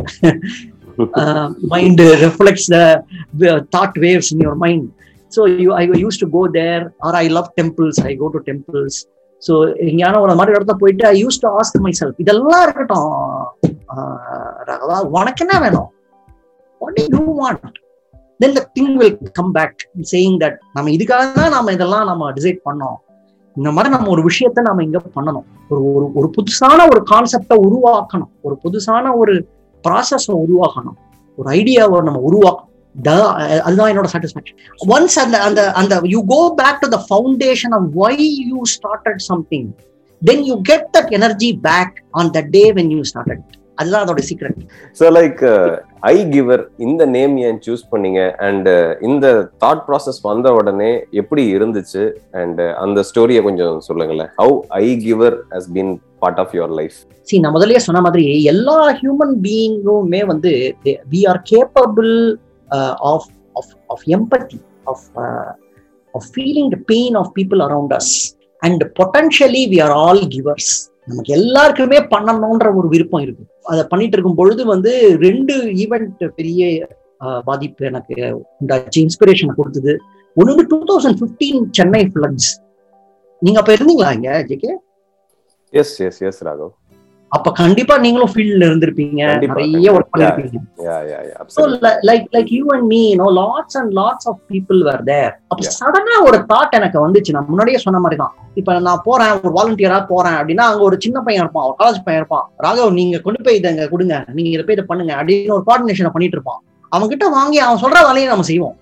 mind 1.73 2.03
reflects 2.25 2.69
the 2.75 2.79
thought 3.77 3.99
waves 4.05 4.31
in 4.35 4.43
your 4.45 4.61
mind 4.65 4.87
so 5.37 5.43
you 5.65 5.71
I 5.81 5.85
used 6.05 6.21
to 6.23 6.29
go 6.37 6.43
there 6.59 6.85
or 7.09 7.19
I 7.23 7.25
love 7.37 7.51
temples 7.61 8.01
I 8.11 8.13
go 8.23 8.29
to 8.37 8.41
temples 8.49 8.99
so 9.43 9.55
எங்கேயான 9.89 10.21
ஒரு 10.25 10.35
மாதிரி 10.41 10.57
இடத்த 10.59 10.75
போயிட்டு 10.83 11.05
I 11.13 11.15
used 11.25 11.41
to 11.45 11.49
ask 11.61 11.81
myself 12.01 12.21
இதெல்லாம் 12.25 12.63
இருக்கட்டும். 12.67 13.11
ரகவா 14.71 14.99
உனக்கு 15.19 15.43
என்ன 15.47 15.57
வேணும்? 15.65 15.89
What 16.81 17.01
you 17.15 17.23
want 17.41 17.77
then 18.41 18.57
the 18.59 18.63
thing 18.79 18.95
will 19.01 19.19
come 19.39 19.53
back 19.59 19.77
saying 20.13 20.39
that 20.45 20.57
நம்ம 20.77 20.91
இதுக்காக 20.97 21.27
தான் 21.41 21.55
நம்ம 21.57 21.73
இதெல்லாம் 21.77 22.09
நம்ம 22.13 22.31
டிசைட் 22.39 22.61
பண்ணோம். 22.69 22.97
இந்த 23.57 23.71
மாதிரி 23.75 23.91
நம்ம 23.95 24.11
ஒரு 24.15 24.23
விஷயத்த 24.29 24.67
நம்ம 24.69 24.83
இங்க 24.89 24.99
பண்ணணும். 25.17 25.47
ஒரு 25.71 25.81
ஒரு 25.97 26.07
ஒரு 26.19 26.29
புதுசான 26.37 26.79
ஒரு 26.93 27.01
கான்செப்டை 27.13 27.57
உருவாக்கணும். 27.67 28.31
ஒரு 28.47 28.57
புதுசான 28.65 29.15
ஒரு 29.23 29.35
ப்ராசஸை 29.85 30.35
உருவாக்கணும். 30.45 30.97
ஒரு 31.39 31.49
ஐடியாவை 31.59 31.99
நம்ம 32.09 32.21
உருவாக்கணும். 32.29 32.73
அதுதான் 33.67 33.91
என்னோட 33.93 34.09
சாட்டிஸ்ஃபேக்ஷன் 34.13 34.59
ஒன்ஸ் 34.95 35.17
அந்த 35.25 35.37
அந்த 35.47 35.61
அந்த 35.81 35.95
you 36.13 36.21
go 36.33 36.39
back 36.61 36.79
to 36.85 36.89
the 36.95 36.99
foundation 37.09 37.75
of 37.79 37.89
why 38.03 38.15
you 38.51 38.61
started 38.75 39.21
something 39.31 39.69
then 40.23 40.43
you 40.49 40.55
get 40.71 40.87
that 40.97 41.13
energy 41.19 41.51
back 41.69 41.97
on 42.21 42.31
the 42.37 42.43
day 42.57 42.63
when 42.79 42.91
you 42.97 43.03
started 43.11 43.43
அதுதான் 43.79 44.03
அதோட 44.05 44.23
secret 44.29 44.63
so 45.01 45.09
like 45.19 45.43
I 46.07 46.17
giver 46.33 46.63
இந்த 46.79 47.03
நேம் 47.15 47.35
ஏன் 47.47 47.59
choose 47.67 47.85
பண்ணீங்க? 47.93 48.21
And 48.47 48.67
uh, 48.73 48.91
இந்த 49.09 49.27
thought 49.63 49.83
process 49.87 50.19
வந்த 50.27 50.49
உடனே 50.59 50.91
எப்படி 51.21 51.43
இருந்துச்சு? 51.57 52.03
அண்ட் 52.41 52.61
uh, 52.61 52.73
அந்த 52.83 53.05
ஸ்டோரியை 53.09 53.41
கொஞ்சம் 53.47 53.77
சொல்லுங்களேன். 53.87 54.31
How 54.41 54.57
I 54.81 54.87
giver 55.05 55.37
has 55.55 55.69
been 55.77 55.93
part 56.23 56.41
of 56.43 56.53
your 56.57 56.75
life 56.81 56.99
see 57.29 57.41
நான் 57.43 57.55
முதல்லயே 57.57 57.81
சொன்ன 57.87 58.03
மாதிரி 58.07 58.27
எல்லா 58.53 58.77
ஹியூமன் 59.01 59.35
பீயிங்குமே 59.47 60.21
வந்து 60.33 60.53
we 61.15 61.23
are 61.33 61.41
capable 61.53 62.13
of 63.13 63.29
of 63.57 63.73
of 63.95 64.05
empathy 64.17 64.61
of 64.93 65.07
of 66.15 66.29
feeling 66.35 66.71
the 66.75 66.81
pain 66.93 67.17
of 67.23 67.33
people 67.39 67.63
around 67.69 67.95
us 68.01 68.15
and 68.63 68.85
potentially 69.01 69.65
we 69.73 69.81
are 69.87 69.97
all 70.03 70.23
givers 70.37 70.73
நமக்கு 71.09 71.33
எல்லாருக்குமே 71.39 71.99
பண்ணணும்ன்ற 72.15 72.69
ஒரு 72.79 72.89
விருப்பம் 72.95 73.25
இருக்கு. 73.27 73.45
அதை 73.73 73.83
பண்ணிட்டு 73.91 74.17
இருக்கும் 74.17 74.39
பொழுது 74.41 74.63
வந்து 74.73 74.93
ரெண்டு 75.27 75.55
ஈவெண்ட் 75.83 76.25
பெரிய 76.39 76.61
பாதிப்பு 77.49 77.87
எனக்கு 77.91 78.17
உண்டாச்சு. 78.61 78.99
இன்ஸ்பிரேஷன் 79.07 79.59
கொடுத்தது. 79.61 79.95
ஒன்று 80.37 80.55
வந்து 80.55 80.71
two 80.73 80.79
thousand 80.91 81.21
fifteen 81.23 81.61
Chennai 81.79 82.03
floods 82.15 82.51
நீங்க 83.43 83.59
அப்ப 83.61 83.73
இருந்தீங்களா 83.77 84.11
இங்க 84.19 84.31
GK 84.51 84.73
yes 85.75 85.95
yes 86.07 86.21
yes 86.29 86.43
Raghav 86.47 86.73
அப்ப 87.29 87.53
கண்டிப்பா 87.53 87.99
நீங்களும் 87.99 88.31
ஃபீல்ட்ல 88.35 88.67
இருந்திருப்பீங்க. 88.69 89.47
நிறைய 89.47 89.93
ஒர்க். 89.93 90.17
பண்ணிருப்பீங்க. 90.17 90.59
யா 90.79 90.97
யா 91.13 91.19
யா 91.31 92.83
me, 92.83 93.01
you 93.11 93.19
know, 93.21 93.31
lots 93.43 93.75
and 93.75 93.93
lots 93.93 94.27
of 94.27 94.37
people 94.53 94.83
were 94.83 95.01
there. 95.07 95.31
அப்ப. 95.49 95.65
சடனா 95.81 96.25
ஒரு 96.25 96.45
தாட் 96.49 96.71
எனக்கு 96.71 97.09
வந்துச்சு. 97.09 97.31
நான் 97.31 97.45
முன்னாடியே 97.47 97.79
சொன்ன 97.79 97.99
மாதிரி 97.99 98.21
தான் 98.21 98.35
இப்ப 98.55 98.79
நான் 98.79 99.01
போறேன் 99.05 99.41
ஒரு 99.43 99.53
வாலண்டியரா 99.55 100.07
போறேன் 100.07 100.33
அப்படின்னா 100.33 100.61
அங்க 100.61 100.83
ஒரு 100.83 100.97
சின்ன 101.01 101.21
பையன் 101.21 101.43
இருப்பான் 101.43 101.65
ஒரு 101.65 101.75
காலேஜ் 101.79 102.05
பையன் 102.05 102.27
இருப்பான். 102.27 102.51
ராகவ் 102.59 102.93
நீங்க 102.93 103.19
கொண்டு 103.19 103.43
போய் 103.43 103.57
இதை 103.57 103.89
கொடுங்க. 103.89 104.25
நீங்க 104.33 104.51
இதை 104.51 104.63
போய் 104.63 104.75
இதை 104.75 104.85
பண்ணுங்க 104.89 105.15
அப்படின்னு 105.15 105.53
ஒரு 105.53 105.63
கோஆர்டினேஷன் 105.67 106.11
பண்ணிட்டு 106.11 106.37
இருப்பான். 106.37 106.63
அவன் 106.89 107.09
கிட்ட 107.09 107.29
வாங்கி 107.29 107.59
அவன் 107.59 107.83
சொல்ற 107.83 108.01
வேலையை 108.03 108.27
நம்ம 108.27 108.43
செய்வோம். 108.43 108.77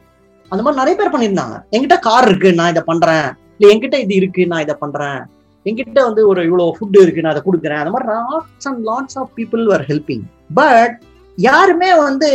அந்த 0.49 0.63
மாதிரி 0.63 0.85
நிறைய 0.85 0.97
பேர் 0.99 1.15
பண்ணியிருந்தாங்க. 1.15 1.65
என்கிட்ட 1.71 1.99
கார் 1.99 2.29
இருக்கு 2.29 2.55
நான் 2.55 2.69
இதை 2.69 2.83
பண்றேன். 2.87 3.33
இல்ல 3.59 3.75
என்கிட்ட 3.75 3.95
இது 3.95 4.15
இருக்கு 4.15 4.47
நான் 4.47 4.61
இதை 4.61 4.75
பண்றேன். 4.79 5.27
என்கிட்ட 5.67 6.01
வந்து 6.05 6.23
ஒரு 6.29 6.41
இவ்வளோ 6.49 6.69
ஃபுட் 6.77 7.01
இருக்கு 7.03 7.23
நான் 7.23 7.35
அதை 7.35 7.43
கொடுக்குறேன் 7.45 7.81
அந்த 7.81 7.93
மாதிரி 7.95 8.09
lots 8.13 8.69
and 8.71 8.81
lots 8.89 9.19
of 9.21 9.33
people 9.39 9.63
are 9.77 9.85
helping 9.91 10.25
but 10.55 10.95
யாருமே 11.39 11.91
வந்து 11.99 12.29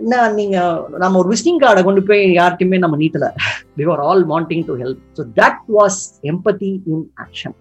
என்ன 0.00 0.16
நீங்க 0.34 0.56
நம்ம 0.98 1.18
ஒரு 1.18 1.30
விசிட்டிங் 1.30 1.60
கார்டை 1.62 1.82
கொண்டு 1.82 2.02
போய் 2.02 2.22
யார்கிட்டயுமே 2.36 2.78
நம்ம 2.78 2.98
நீட்டல 3.02 3.28
we 3.78 3.86
are 3.94 4.02
all 4.08 4.24
wanting 4.26 4.66
to 4.66 4.76
help 4.82 5.00
so 5.18 5.24
that 5.40 5.62
was 5.76 6.00
empathy 6.32 6.70
in 6.86 7.04
action 7.24 7.56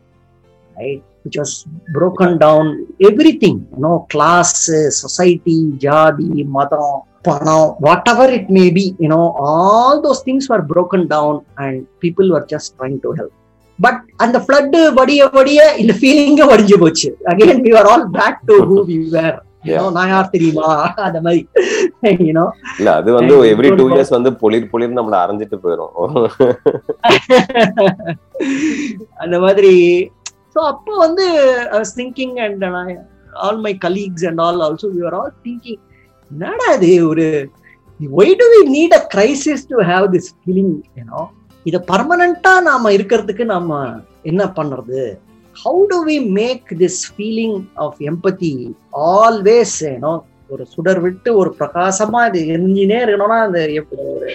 right 0.75 1.03
which 1.23 1.39
was 1.39 1.55
broken 1.93 2.35
down 2.37 2.69
everything 3.37 3.59
no 3.79 3.93
class 4.07 4.55
society 4.99 5.57
ஜாதி 5.79 6.29
மதம் 6.57 6.95
பணம் 7.27 7.69
whatever 8.07 8.33
it 8.33 8.51
may 8.51 8.65
be 8.71 8.85
you know 8.99 9.21
all 9.47 9.99
those 10.01 10.23
things 10.23 10.49
are 10.51 10.63
broken 10.67 11.07
down 11.07 11.39
and 11.57 11.81
people 11.99 12.29
are 12.35 12.47
just 12.53 12.71
trying 12.77 12.99
to 13.03 13.11
help 13.15 13.35
but 13.79 13.99
அந்த 14.23 14.37
flood 14.45 14.77
வடிய 14.97 15.27
வடிய 15.35 15.59
இந்த 15.81 15.93
ஃபீலிங்க 15.99 16.45
வடிஞ்சு 16.51 16.77
போச்சு. 16.79 17.09
Again 17.31 17.61
all 17.91 18.03
back 18.17 18.35
to 18.49 18.55
who 18.67 18.77
we 18.89 18.97
were. 19.13 19.37
You 19.67 19.73
know, 19.75 19.87
நான் 19.95 20.11
யார் 20.11 20.29
தெரியுமா? 20.33 20.67
அந்த 21.05 21.19
மாதிரி. 21.23 21.39
யூனோ 22.27 22.43
இல்ல 22.79 22.89
அது 22.99 23.09
வந்து. 23.15 23.33
எவ்ரி 23.53 23.69
டூ 23.79 23.85
இயர்ஸ் 23.89 24.13
வந்து 24.15 24.29
பொலிர் 24.41 24.69
பொலிர் 24.73 24.93
நம்மள 24.99 25.15
அரைஞ்சிட்டு 25.23 25.57
போயிரும். 25.63 25.95
அந்த 29.23 29.35
மாதிரி. 29.45 29.73
ஸோ 30.53 30.59
அப்போ 30.71 30.93
வந்து 31.05 31.25
I 31.71 31.75
was 31.75 31.93
thinking 31.99 32.35
and 32.45 32.63
all 33.47 33.59
my 33.65 33.73
colleagues 33.85 34.25
and 34.29 34.41
all 34.45 34.61
also 34.67 34.87
we 34.95 35.01
are 35.09 35.17
all 35.19 35.33
thinking 35.47 35.81
என்னடா 36.31 36.67
இது? 36.77 36.91
ஒரு 37.11 37.25
why 38.19 38.33
do 38.41 38.45
we 38.53 38.59
need 38.77 38.95
a 38.99 39.01
crisis 39.13 39.63
to 39.71 39.77
have 39.91 40.07
this 40.15 40.29
feeling 40.39 40.73
you know 40.99 41.21
இதை 41.65 41.79
பர்மனண்டா 41.89 42.53
நாம 42.61 42.91
இருக்கிறதுக்கு 42.91 43.43
நாம 43.45 43.69
என்ன 44.23 44.43
பண்றது? 44.55 45.01
How 45.55 45.81
do 45.89 45.97
we 46.05 46.17
make 46.33 46.69
this 46.79 47.01
feeling 47.13 47.57
of 47.75 47.97
empathy 48.01 48.51
always 49.15 49.77
ஏனோ 49.89 50.11
ஒரு 50.49 50.63
சுடர் 50.65 50.99
விட்டு 50.99 51.29
ஒரு 51.35 51.49
பிரகாசமா 51.59 52.21
இது 52.29 52.39
எரிஞ்சினே 52.53 52.99
இருக்கணும்னா 53.03 53.39
அந்த 53.41 53.59
எப்படி 53.79 54.03
ஒரு 54.13 54.29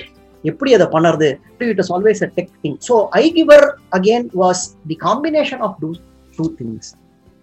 எப்படி 0.44 0.70
அதை 0.74 0.86
பண்ணுறது 0.86 1.28
it 1.66 1.80
is 1.80 1.92
always 1.92 2.22
a 2.24 2.30
tech 2.36 2.52
thing 2.62 2.76
so 2.88 2.96
I 3.12 3.24
giver 3.30 3.66
again 3.92 4.26
was 4.34 4.62
the 4.86 4.96
combination 5.00 5.62
of 5.62 5.76
two 5.80 5.90
two 6.38 6.46
things 6.58 6.90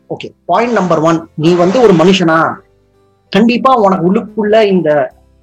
okay 0.10 0.30
point 0.46 0.74
number 0.74 1.02
one 1.02 1.20
நீ 1.38 1.52
வந்து 1.56 1.78
ஒரு 1.82 1.94
மனுஷனா? 1.94 2.38
கண்டிப்பா 3.32 3.72
உனக்கு 3.82 4.08
உள்ளுக்குள்ள 4.08 4.56
இந்த 4.68 4.90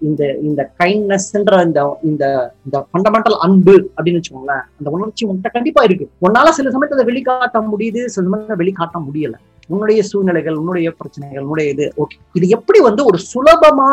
இந்த 0.00 0.22
இந்த 0.48 0.62
கைண்ட்னஸ்ன்ற 0.80 1.54
இந்த 1.66 1.80
இந்த 2.08 2.24
இந்த 2.66 2.76
ஃபண்டமெண்டல் 2.88 3.36
அன்பு 3.46 3.74
அப்படின்னு 3.96 4.18
வச்சுக்கோங்களேன் 4.20 4.64
அந்த 4.78 4.88
உணர்ச்சி 4.96 5.22
உன்கிட்ட 5.28 5.50
கண்டிப்பா 5.56 5.82
இருக்கு. 5.88 6.06
உன்னால 6.26 6.52
சில 6.58 6.70
சமயத்துல 6.74 6.98
அதை 6.98 7.06
வெளிக்காட்ட 7.10 7.60
முடியுது 7.72 8.02
சில 8.14 8.24
சமயத்துல 8.28 8.58
வெளிக்காட்ட 8.62 8.98
முடியல. 9.06 9.36
உன்னுடைய 9.72 10.02
சூழ்நிலைகள் 10.10 10.58
உன்னுடைய 10.60 10.88
பிரச்சனைகள் 10.98 11.44
உன்னுடைய 11.46 11.68
இது 11.74 11.86
ஓகே 12.02 12.18
இது 12.38 12.48
எப்படி 12.56 12.78
வந்து 12.88 13.02
ஒரு 13.10 13.18
சுலபமா 13.32 13.88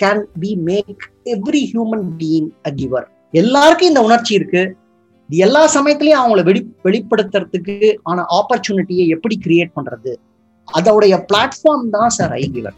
can 0.00 0.24
be 0.42 0.50
make 0.68 1.04
every 1.34 1.62
human 1.72 2.06
being 2.20 2.50
a 2.68 2.72
giver 2.80 3.06
எல்லாருக்கும் 3.34 3.90
இந்த 3.92 4.02
உணர்ச்சி 4.08 4.32
இருக்கு. 4.38 4.62
இது 5.30 5.38
எல்லா 5.46 5.62
சமயத்திலையும் 5.76 6.20
அவங்கள 6.20 6.42
வெளி 6.48 6.60
வெளிப்படுத்துறதுக்கு 6.86 7.76
ஆன 8.10 8.24
ஆப்பர்ச்சுனிட்டியை 8.38 9.06
எப்படி 9.16 9.36
கிரியேட் 9.46 9.76
பண்றது? 9.78 10.12
அதோடைய 10.68 11.14
பிளாட்ஃபார்ம் 11.30 11.88
தான் 11.96 12.12
sir 12.18 12.34
I 12.40 12.44
giver 12.54 12.76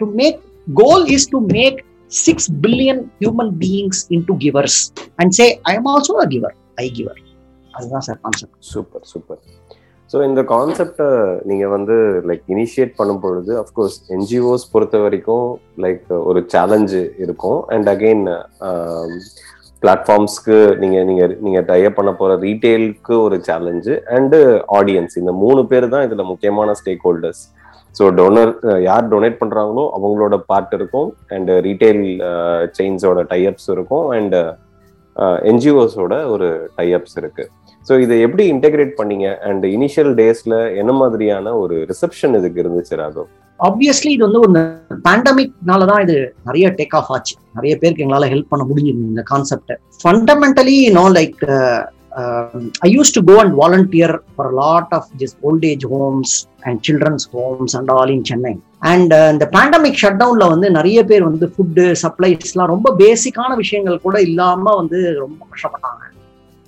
to 0.00 0.06
make 0.20 0.40
goal 0.66 1.04
is 1.08 1.28
to 1.28 1.40
make 1.52 1.78
six 2.12 2.48
billion 2.64 3.02
human 3.20 3.52
beings 3.58 4.02
into 4.10 4.34
givers 4.36 4.76
and 5.18 5.30
say 5.32 5.48
say 5.48 5.72
I 5.72 5.76
also 5.92 6.14
a 6.16 6.26
giver 6.26 6.52
giver 6.52 6.56
I 6.78 6.88
giver 6.90 7.20
அதுதான் 7.74 8.04
sir 8.08 8.18
concept 8.18 8.56
super 8.72 9.04
super 9.04 9.40
so 10.10 10.18
இந்த 10.24 10.40
கான்செப்டை 10.50 11.06
நீங்கள் 11.46 11.70
வந்து 11.74 11.94
like 12.28 12.42
initiate 12.46 12.92
பண்ணும் 12.96 13.20
பொழுது 13.20 13.52
of course 13.60 13.96
NGOs 14.10 14.64
பொறுத்த 14.72 14.96
வரைக்கும் 14.98 15.46
like 15.78 16.10
ஒரு 16.28 16.40
சேலஞ்சு 16.54 17.00
இருக்கும். 17.24 17.60
அண்ட் 17.68 17.88
அகெயின் 17.88 18.24
பிளாட்ஃபார்ம்ஸ்க்கு 19.82 20.56
um, 20.64 20.74
நீங்கள் 20.80 21.06
நீங்கள் 21.06 21.32
நீங்கள் 21.44 21.64
டைப் 21.64 21.96
பண்ண 21.98 22.10
போகிற 22.12 22.34
ரீட்டெயிலுக்கு 22.44 23.14
ஒரு 23.22 23.38
சேலஞ்சு 23.48 23.94
அண்டு 24.16 24.38
ஆடியன்ஸ் 24.78 25.16
இந்த 25.22 25.32
மூணு 25.42 25.62
பேர் 25.72 25.86
தான் 25.88 26.04
இதில் 26.08 26.30
முக்கியமான 26.32 26.74
stack 26.80 27.06
holders 27.06 27.42
so 27.98 28.04
donor 28.18 28.52
uh, 28.70 28.78
யார் 28.88 29.08
டொனேட் 29.12 29.40
பண்ணுறாங்களோ 29.40 29.84
அவங்களோட 29.96 30.36
பார்ட் 30.50 30.74
இருக்கும். 30.78 31.08
அண்ட் 31.34 31.50
ரீட்டைல் 31.66 32.02
செயின்ஸோட 32.78 33.22
டைஅப்ஸ் 33.32 33.68
இருக்கும். 33.76 34.06
அண்ட் 34.16 34.36
என்ஜிஓஸோட 35.50 36.14
uh, 36.14 36.24
uh, 36.24 36.32
ஒரு 36.34 36.48
டைஅப்ஸ் 36.78 37.16
இருக்கு. 37.22 37.44
ஸோ 37.86 37.92
இதை 38.04 38.16
எப்படி 38.26 38.44
இன்டெகிரேட் 38.54 38.92
பண்ணீங்க? 39.00 39.28
அண்ட் 39.48 39.64
இனிஷியல் 39.76 40.12
டேஸ்ல 40.20 40.56
என்ன 40.80 40.92
மாதிரியான 41.02 41.54
ஒரு 41.62 41.76
ரிசப்ஷன் 41.92 42.36
இதுக்கு 42.40 42.62
இருந்துச்சு 42.64 42.96
ராகவ்? 43.02 43.30
ஆப்வியஸ்லி 43.60 44.10
இது 44.16 44.24
வந்து 44.26 44.42
ஒரு 44.44 44.52
பேண்டமிக்னால 45.06 45.86
தான் 45.90 46.02
இது 46.04 46.16
நிறைய 46.48 46.68
டேக் 46.78 46.94
ஆஃப் 47.00 47.10
ஆச்சு. 47.16 47.34
நிறைய 47.58 47.72
பேருக்கு 47.82 48.04
எங்களால 48.04 48.28
ஹெல்ப் 48.32 48.52
பண்ண 48.52 48.64
முடிஞ்சது 48.70 49.02
இந்த 49.10 49.24
concept 49.32 49.72
fundamentally 50.02 50.76
no 50.98 51.04
like 51.18 51.42
I 52.80 52.94
use 52.96 53.14
to 53.16 53.22
go 53.24 53.40
and 53.40 53.54
volunteer 53.62 54.22
for 54.36 54.52
lot 54.52 54.90
of 54.90 55.08
these 55.16 55.36
old age 55.42 55.86
homes 55.86 56.48
and 56.60 56.80
children's 56.88 57.28
homes 57.32 57.76
and 57.76 57.90
all 57.90 58.08
in 58.08 58.24
Chennai 58.24 58.58
and 58.80 59.14
இந்த 59.14 59.48
பேண்டமிக் 59.52 60.00
ஷட் 60.02 60.20
டவுன்ல 60.22 60.48
வந்து 60.48 60.70
நிறைய 60.70 61.04
பேர் 61.04 61.22
வந்து 61.22 61.52
ஃபுட்டு 61.56 61.84
சப்ளைஸ்லாம் 62.02 62.66
ரொம்ப 62.66 62.94
பேசிக்கான 62.98 63.56
விஷயங்கள் 63.56 64.00
கூட 64.00 64.20
இல்லாம 64.20 64.74
வந்து 64.74 65.18
ரொம்ப 65.18 65.46
கஷ்டப்பட்டாங்க. 65.52 66.02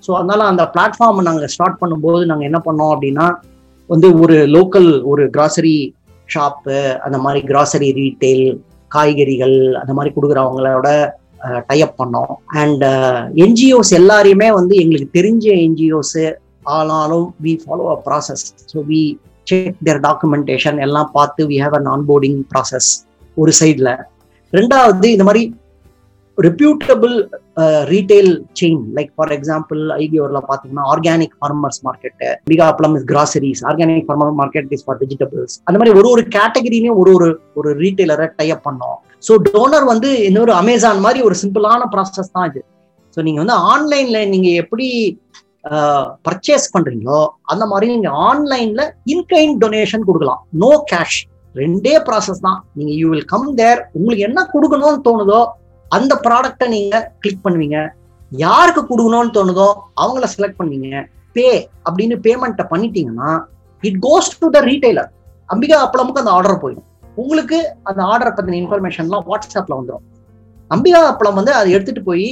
ஸோ 0.02 0.12
அதனால 0.12 0.44
அந்த 0.44 0.70
பிளாட்ஃபார்ம் 0.74 1.22
நாங்கள் 1.22 1.48
ஸ்டார்ட் 1.48 1.80
பண்ணும்போது 1.80 2.26
நாங்கள் 2.26 2.46
என்ன 2.46 2.62
பண்ணோம் 2.64 2.92
அப்படின்னா 2.94 3.26
வந்து 3.90 4.18
ஒரு 4.18 4.36
லோக்கல் 4.46 5.02
ஒரு 5.02 5.30
கிராசரி 5.30 5.94
ஷாப்பு 6.34 6.98
அந்த 6.98 7.18
மாதிரி 7.18 7.46
கிராசரி 7.46 7.92
ரீட்டெயில் 7.92 8.60
காய்கறிகள் 8.90 9.74
அந்த 9.74 9.92
மாதிரி 9.92 10.14
கொடுக்குறவங்களோட 10.14 10.88
டைப் 11.70 11.94
பண்ணோம். 12.00 12.32
அண்ட் 12.62 12.84
என்ஜிஓஸ் 13.46 13.92
எல்லாரையுமே 14.00 14.48
வந்து 14.58 14.74
எங்களுக்கு 14.82 15.16
தெரிஞ்ச 15.18 15.46
என்ஜிஓஸ் 15.66 16.16
ஆனாலும் 16.76 17.26
we 17.44 17.52
follow 17.62 17.86
a 17.94 17.98
process 18.06 18.44
so 18.72 18.78
we 18.92 19.02
check 19.46 19.82
their 19.88 20.00
documentation 20.06 20.78
எல்லாம் 20.86 21.10
பார்த்து 21.18 21.46
we 21.50 21.58
have 21.64 21.76
an 21.80 21.90
onboarding 21.96 22.38
process 22.52 22.88
ஒரு 23.36 23.52
சைடில் 23.60 23.92
ரெண்டாவது 24.52 25.08
இந்த 25.16 25.26
மாதிரி 25.28 25.42
reputable 26.38 27.16
retail 27.90 28.30
chain 28.60 28.80
like 28.96 29.10
for 29.16 29.32
example 29.36 29.80
ஐகியோர்ல 29.96 30.40
பார்த்தீங்கன்னா 30.48 30.84
organic 30.92 31.34
farmers 31.40 31.80
market 31.88 32.22
பிகாப்ளம் 32.52 32.94
is 32.98 33.06
groceries 33.12 33.62
organic 33.70 34.06
farmer 34.08 34.34
market 34.40 34.72
is 34.76 34.84
for 34.86 34.98
vegetables 35.02 35.54
அந்த 35.66 35.76
மாதிரி 35.78 35.94
ஒரு 35.98 36.08
ஒரு 36.14 36.22
கேட்டகரிலையும் 36.36 36.98
ஒரு 37.02 37.12
ஒரு 37.18 37.28
ஒரு 37.54 37.72
ரீட்டைலரை 37.82 38.26
டைப் 38.40 38.64
பண்ணோம். 38.68 38.98
ஸோ 39.26 39.32
டோனர் 39.48 39.86
வந்து 39.92 40.08
இன்னொரு 40.28 40.52
அமேசான் 40.60 41.04
மாதிரி 41.04 41.20
ஒரு 41.28 41.36
சிம்பிளான 41.42 41.82
ப்ராசஸ் 41.94 42.34
தான் 42.36 42.48
இது. 42.50 42.60
ஸோ 43.14 43.20
நீங்க 43.26 43.38
வந்து 43.42 43.56
ஆன்லைன்ல 43.72 44.20
நீங்க 44.32 44.48
எப்படி 44.62 44.88
பர்ச்சேஸ் 46.26 46.66
பண்றீங்களோ 46.72 47.20
அந்த 47.52 47.64
மாதிரி 47.70 47.86
நீங்க 47.92 48.10
ஆன்லைன்ல 48.28 48.82
இன்கைண்ட் 49.12 49.56
டொனேஷன் 49.64 50.06
கொடுக்கலாம். 50.08 50.40
நோ 50.62 50.70
கேஷ் 50.90 51.18
ரெண்டே 51.54 51.94
ப்ராசஸ் 52.08 52.44
தான். 52.46 52.58
நீங்க 52.78 52.92
யூ 53.00 53.06
வில் 53.12 53.28
கம் 53.32 53.48
தேர் 53.60 53.80
உங்களுக்கு 53.96 54.26
என்ன 54.28 54.40
கொடுக்கணும்னு 54.54 55.00
தோணுதோ 55.08 55.40
அந்த 55.96 56.12
ப்ராடக்டை 56.26 56.66
நீங்க 56.74 56.94
கிளிக் 57.22 57.44
பண்ணுவீங்க. 57.46 57.78
யாருக்கு 58.44 58.82
கொடுக்கணும்னு 58.90 59.34
தோணுதோ 59.38 59.68
அவங்கள 60.02 60.28
செலக்ட் 60.34 60.60
பண்ணுவீங்க. 60.60 61.00
பே 61.36 61.48
அப்படின்னு 61.86 62.16
பேமெண்ட்டை 62.26 62.64
பண்ணிட்டீங்கன்னா 62.72 63.30
it 63.82 64.00
goes 64.06 64.30
to 64.42 64.48
the 64.56 64.60
retailer 64.70 65.08
Ambika 65.48 65.78
அப்பளமுக்கு 65.86 66.22
அந்த 66.22 66.34
ஆர்டர் 66.36 66.62
போயிடும். 66.64 66.88
உங்களுக்கு 67.22 67.58
அந்த 67.82 68.00
ஆர்டர் 68.12 68.36
பத்தின 68.36 68.58
இன்ஃபர்மேஷன்லாம் 68.62 69.24
வாட்ஸ்அப்ல 69.30 69.76
வந்துடும் 69.78 70.04
அம்பிகா 70.70 71.00
அப்பளம் 71.12 71.38
வந்து 71.38 71.52
அதை 71.58 71.68
எடுத்துட்டு 71.72 72.02
போய் 72.02 72.28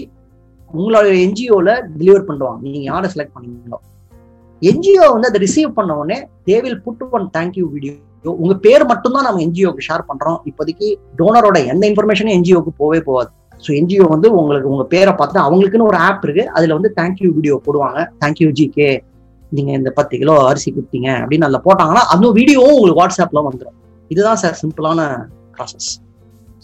உங்களோட 0.74 1.06
என்ஜிஓல 1.24 1.70
டெலிவர் 1.98 2.28
பண்ணுவாங்க. 2.28 2.60
நீங்க 2.64 2.78
யாரை 2.90 3.08
செலக்ட் 3.14 3.34
பண்ணீங்களோ. 3.36 3.78
என்ஜிஓ 4.62 5.06
வந்து 5.14 5.28
அதை 5.30 5.38
ரிசீவ் 5.44 5.70
பண்ண 5.78 5.92
உடனே 5.96 6.16
they will 6.48 6.80
put 6.84 7.04
one 7.16 7.26
thank you 7.36 7.64
video 7.74 7.92
உங்க 8.42 8.54
பேர் 8.64 8.84
மட்டும்தான் 8.90 9.26
நம்ம 9.26 9.42
என்ஜிஓக்கு 9.46 9.86
ஷேர் 9.88 10.08
பண்றோம். 10.10 10.38
இப்போதைக்கு 10.50 10.88
டோனரோட 11.20 11.58
எந்த 11.72 11.84
இன்ஃபர்மேஷனும் 11.90 12.34
என்ஜிஓக்கு 12.38 12.72
போவே 12.82 13.00
போகாது. 13.08 13.30
ஸோ 13.64 13.70
என்ஜிஓ 13.80 14.06
வந்து 14.14 14.28
உங்களுக்கு 14.40 14.72
உங்க 14.74 14.84
பேரை 14.94 15.12
பார்த்து 15.20 15.38
அவங்களுக்குன்னு 15.46 15.88
ஒரு 15.90 15.98
ஆப் 16.08 16.24
இருக்கு. 16.26 16.44
அதுல 16.56 16.76
வந்து 16.78 16.92
தேங்க்யூ 17.00 17.30
வீடியோ 17.38 17.56
போடுவாங்க. 17.66 17.98
தேங்க்யூ 18.24 18.48
ஜிகே 18.60 18.90
நீங்க 19.52 19.70
இந்த 19.72 19.90
பத்து 19.90 20.14
கிலோ 20.18 20.34
அரிசி 20.50 20.68
கொடுத்தீங்க 20.76 21.08
அப்படின்னு 21.22 21.46
அதில் 21.48 21.64
போட்டாங்கன்னா 21.68 22.04
அந்த 22.14 22.26
வீடியோவும் 22.38 22.76
உங்களுக்கு 22.78 23.02
வாட்ஸ்அப்ல 23.02 23.42
வந்துடும் 23.48 23.78
இதுதான் 24.12 24.40
சார் 24.42 24.58
சிம்பிளான 24.62 25.00
ப்ராசஸ் 25.56 25.90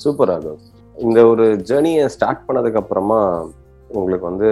சூப்பர் 0.04 0.30
ராகவ் 0.32 0.60
இந்த 0.96 1.20
ஒரு 1.32 1.46
ஜேர்னியை 1.68 2.04
ஸ்டார்ட் 2.16 2.44
பண்ணதுக்கு 2.48 2.80
அப்புறமா 2.82 3.20
உங்களுக்கு 3.98 4.26
வந்து 4.30 4.48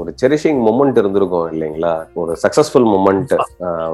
ஒரு 0.00 0.10
செரிஷிங் 0.20 0.60
மொமெண்ட் 0.66 0.98
இருந்திருக்கும் 1.00 1.48
இல்லைங்களா? 1.52 1.92
ஒரு 2.20 2.32
சக்சஸ்ஃபுல் 2.42 2.86
மொமெண்ட் 2.92 3.32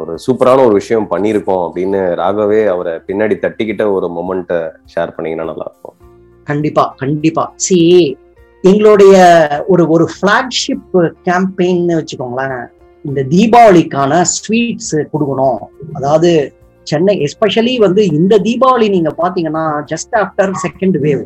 ஒரு 0.01 0.13
சூப்பரான 0.27 0.65
ஒரு 0.67 0.75
விஷயம் 0.81 1.09
பண்ணியிருக்கோம் 1.13 1.63
அப்படின்னு 1.65 2.01
ராகவே 2.21 2.61
அவரை 2.75 2.93
பின்னாடி 3.09 3.37
தட்டிக்கிட்ட 3.45 3.85
ஒரு 3.97 4.09
மொமெண்ட்டை 4.19 4.61
ஷேர் 4.93 5.15
பண்ணீங்கன்னா 5.17 5.49
நல்லா 5.51 5.67
இருக்கும் 5.71 5.97
கண்டிப்பா 6.51 6.85
கண்டிப்பா. 7.03 7.45
சி 7.65 7.79
எங்களுடைய 8.65 9.17
ஒரு 9.69 9.83
ஒரு 9.95 10.05
ஃபிளாக்ஷிப் 10.13 10.95
கேம்பெயின்னு 11.27 11.99
வச்சுக்கோங்களேன். 11.99 12.63
இந்த 13.05 13.21
தீபாவளிக்கான 13.35 14.13
ஸ்வீட்ஸ் 14.37 14.95
கொடுக்கணும். 15.13 15.61
அதாவது 15.99 16.31
சென்னை 16.91 17.15
எஸ்பெஷலி 17.27 17.75
வந்து 17.85 18.03
இந்த 18.19 18.35
தீபாவளி 18.47 18.87
நீங்க 18.95 19.11
பாத்தீங்கன்னா 19.23 19.65
ஜஸ்ட் 19.93 20.15
ஆஃப்டர் 20.21 20.53
செகண்ட் 20.65 20.97
வேவ் 21.07 21.25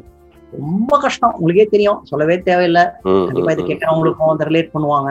ரொம்ப 0.52 0.99
கஷ்டம். 1.02 1.35
உங்களுக்கே 1.37 1.66
தெரியும். 1.75 2.00
சொல்லவே 2.11 2.37
தேவையில்லை. 2.49 2.85
கண்டிப்பா 3.02 3.52
இது. 3.52 3.69
கேட்கறவங்களுக்கும் 3.69 4.33
அதை 4.33 4.47
ரிலேட் 4.49 4.73
பண்ணுவாங்க. 4.75 5.11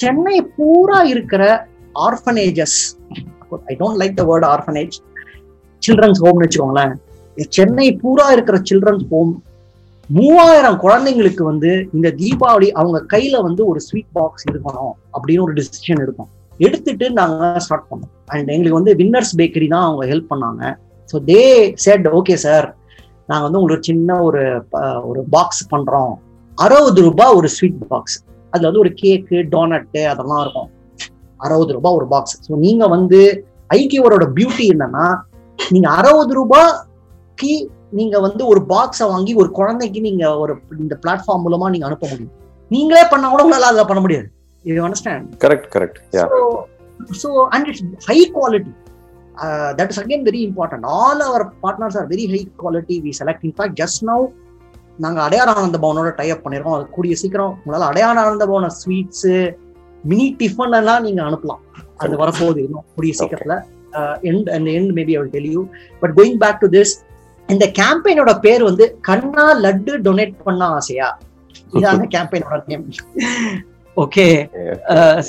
சென்னை 0.00 0.36
பூரா 0.56 0.98
இருக்கிற 1.12 1.44
orphanages 2.06 2.76
I 3.70 3.74
don't 3.80 3.98
like 4.02 4.14
the 4.20 4.24
word 4.30 4.46
orphanage 4.52 4.94
children's 5.82 6.20
ஹோம்னு 6.24 6.44
வச்சுக்கோங்களேன். 6.44 6.92
சென்னை 7.56 7.86
பூரா 8.02 8.26
இருக்கிற 8.36 8.58
சில்ட்ரன்ஸ் 8.70 9.06
ஹோம் 9.10 9.32
மூவாயிரம் 10.08 10.78
குழந்தைங்களுக்கு 10.84 11.42
வந்து 11.50 11.70
இந்த 11.96 12.08
தீபாவளி 12.20 12.68
அவங்க 12.80 12.98
கையில 13.12 13.36
வந்து 13.48 13.62
ஒரு 13.70 13.80
ஸ்வீட் 13.86 14.12
பாக்ஸ் 14.18 14.46
இருக்கணும். 14.50 14.94
அப்படின்னு 15.16 15.44
ஒரு 15.46 15.54
டிசிஷன் 15.58 16.02
எடுத்தோம் 16.04 16.30
எடுத்துட்டு 16.66 17.06
நாங்க 17.18 17.52
ஸ்டார்ட் 17.64 17.88
பண்ணோம். 17.90 18.12
அண்ட் 18.32 18.50
எங்களுக்கு 18.54 18.80
வந்து 18.80 18.94
வின்னர்ஸ் 19.00 19.34
பேக்கரி 19.40 19.68
தான் 19.74 19.86
அவங்க 19.88 20.04
ஹெல்ப் 20.12 20.30
பண்ணாங்க. 20.32 20.62
So 21.10 21.18
they 21.30 21.42
said 21.84 22.06
okay 22.18 22.34
sir 22.46 22.68
நாங்கள் 23.30 23.46
வந்து 23.46 23.60
உங்களுக்கு 23.60 23.88
சின்ன 23.90 24.18
ஒரு 24.28 24.42
ஒரு 25.10 25.20
பாக்ஸ் 25.34 25.64
பண்றோம். 25.72 26.12
அறுபது 26.58 27.02
ரூபாய் 27.08 27.36
ஒரு 27.38 27.48
ஸ்வீட் 27.56 27.82
பாக்ஸ் 27.92 28.16
அதுல 28.52 28.68
வந்து 28.70 28.82
ஒரு 28.84 28.92
கேக்கு 29.02 29.36
டோனட்டு 29.52 30.00
அதெல்லாம் 30.12 30.42
இருக்கும். 30.44 30.70
அறுபது 31.40 31.72
ரூபாய் 31.76 31.96
ஒரு 31.98 32.06
பாக்ஸ் 32.14 32.36
ஸோ 32.46 32.54
நீங்க 32.64 32.86
வந்து 32.96 33.20
ஐக்கியோரோட 33.78 34.24
பியூட்டி 34.38 34.64
என்னன்னா 34.74 35.06
நீங்க 35.58 35.88
அறுபது 35.98 36.32
ரூபாய்க்கு 36.40 37.52
நீங்க 37.98 38.16
வந்து 38.26 38.42
ஒரு 38.52 38.60
பாக்ஸை 38.72 39.06
வாங்கி 39.12 39.32
ஒரு 39.40 39.48
குழந்தைக்கு 39.58 40.00
நீங்க 40.08 40.24
ஒரு 40.42 40.52
இந்த 40.84 40.94
பிளாட்ஃபார்ம் 41.02 41.42
மூலமா 41.46 41.66
நீங்க 41.72 41.86
அனுப்ப 41.88 42.06
முடியும். 42.12 42.34
நீங்களே 42.70 43.02
பண்ணா 43.10 43.26
கூட 43.32 43.42
உங்களால 43.46 43.68
அதில் 43.70 43.88
பண்ண 43.90 44.00
முடியாது. 44.04 44.28
You 44.64 44.84
understand 44.88 45.28
correct 45.44 45.68
correct 45.74 45.98
yeah 46.18 46.26
so 46.30 46.40
so 47.22 47.30
and 47.54 47.66
it's 47.70 47.80
high 48.08 48.24
quality. 48.36 48.72
Uh, 49.44 49.70
that 49.78 49.88
is 49.92 49.98
again 50.02 50.22
very 50.28 50.40
important. 50.48 50.82
All 50.96 51.18
our 51.26 51.40
partners 51.62 51.94
are 52.00 52.06
very 52.12 52.26
high 52.32 52.46
quality. 52.62 52.96
We 53.04 53.12
select. 53.18 53.40
In 53.48 53.52
fact 53.58 53.72
just 53.82 54.00
now 54.10 54.20
நாங்க 55.04 55.18
அடையாள 55.26 55.48
ஆனந்த 55.58 55.78
பவனோட 55.84 56.08
டைப் 56.18 56.42
பண்ணிருக்கோம். 56.44 56.76
அது 56.78 56.84
கூடிய 56.96 57.14
சீக்கிரம் 57.20 57.52
உங்களால 57.62 57.86
அடையாள 57.90 58.16
ஆனந்த 58.24 58.46
பவன 58.50 58.68
sweets 58.80 59.30
mini 60.10 60.26
tiffin 60.40 60.76
எல்லாம் 60.80 61.02
நீங்க 61.06 61.22
அனுப்பலாம். 61.28 61.62
அது 62.02 62.14
வரப்போகுது 62.22 62.60
இன்னும் 62.66 62.84
கூடிய 62.96 63.14
சீக்கிரத்துல. 63.20 63.56
எண்ட் 64.30 64.48
அந்த 64.56 64.68
end 64.78 64.92
maybe 64.98 65.14
I 65.20 65.24
tell 65.36 65.50
you 65.54 65.62
but 66.02 66.14
going 66.18 66.38
back 66.44 66.60
to 66.64 66.70
this 66.76 66.94
இந்த 67.48 67.66
கேம்பெயினோட 67.80 68.32
பேர் 68.46 68.62
வந்து 68.70 68.84
கண்ணா 69.08 69.46
லட்டு 69.64 69.94
டொனேட் 70.06 70.36
பண்ண 70.46 70.62
ஆசையா? 70.78 71.08
இதான் 71.74 71.94
அந்த 71.96 72.08
கேம்பெயினோட 72.16 72.62
நேம் 72.72 72.86
ஓகே 73.96 74.26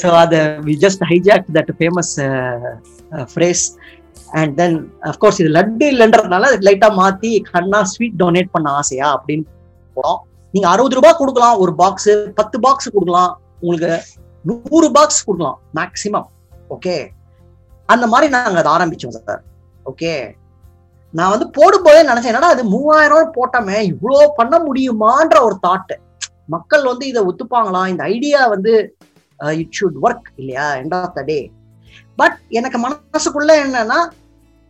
ஸோ 0.02 0.10
அதை 0.23 0.39
we 0.67 0.73
just 0.84 1.02
hijack 1.12 1.47
that 1.58 1.71
famous 1.80 2.12
phrase 3.32 3.63
and 4.39 4.54
then 4.60 4.78
of course 5.10 5.39
இது 5.41 5.49
லட்டு 5.49 5.88
இல்லைன்றதுனால 5.93 6.52
லைட்டா 6.67 6.89
மாத்தி 6.99 7.32
கண்ணா 7.52 7.80
ஸ்வீட் 7.93 8.19
டொனேட் 8.23 8.54
பண்ண 8.56 8.67
ஆசையா 8.80 9.08
அப்படின்னு 9.17 9.45
போறோம். 9.97 10.19
நீங்க 10.54 10.67
அறுபது 10.69 10.95
ரூபாய் 10.95 11.19
கொடுக்கலாம் 11.19 11.58
ஒரு 11.58 11.71
பாக்ஸ் 11.82 12.12
பத்து 12.36 12.58
பாக்ஸ் 12.60 12.93
கொடுக்கலாம். 12.95 13.32
உங்களுக்கு 13.62 13.91
நூறு 14.45 14.88
பாக்ஸ் 14.91 15.26
கொடுக்கலாம் 15.26 15.58
மேக்சிமம் 15.80 16.28
ஓகே 16.69 16.95
அந்த 17.89 18.06
மாதிரி 18.08 18.28
நாங்க 18.36 18.58
அதை 18.62 18.71
ஆரம்பிச்சோம் 18.76 19.15
சார் 19.17 19.41
ஓகே 19.86 20.13
நான் 21.13 21.34
வந்து 21.34 21.47
போடும்போதே 21.58 22.02
நினைச்சேன் 22.10 22.32
என்னடா 22.34 22.54
அது 22.56 22.63
மூவாயிரம் 22.76 23.36
போட்டோமே 23.38 23.78
இவ்வளோ 23.91 24.19
பண்ண 24.39 24.56
முடியுமான்ற 24.67 25.38
ஒரு 25.47 25.56
தாட்டு 25.65 25.95
மக்கள் 26.49 26.84
வந்து 26.91 27.06
இதை 27.12 27.21
ஒத்துப்பாங்களா? 27.29 27.82
இந்த 27.91 28.03
ஐடியா 28.15 28.41
வந்து 28.53 28.73
இட் 29.62 29.75
ஷுட் 29.79 29.99
ஒர்க் 30.06 30.27
இல்லையா? 30.41 30.67
End 30.82 30.95
of 30.99 31.15
the 31.17 31.23
day 31.32 31.39
but 32.21 32.38
எனக்கு 32.60 32.79
மனசுக்குள்ள 32.86 33.51
என்னன்னா 33.65 33.99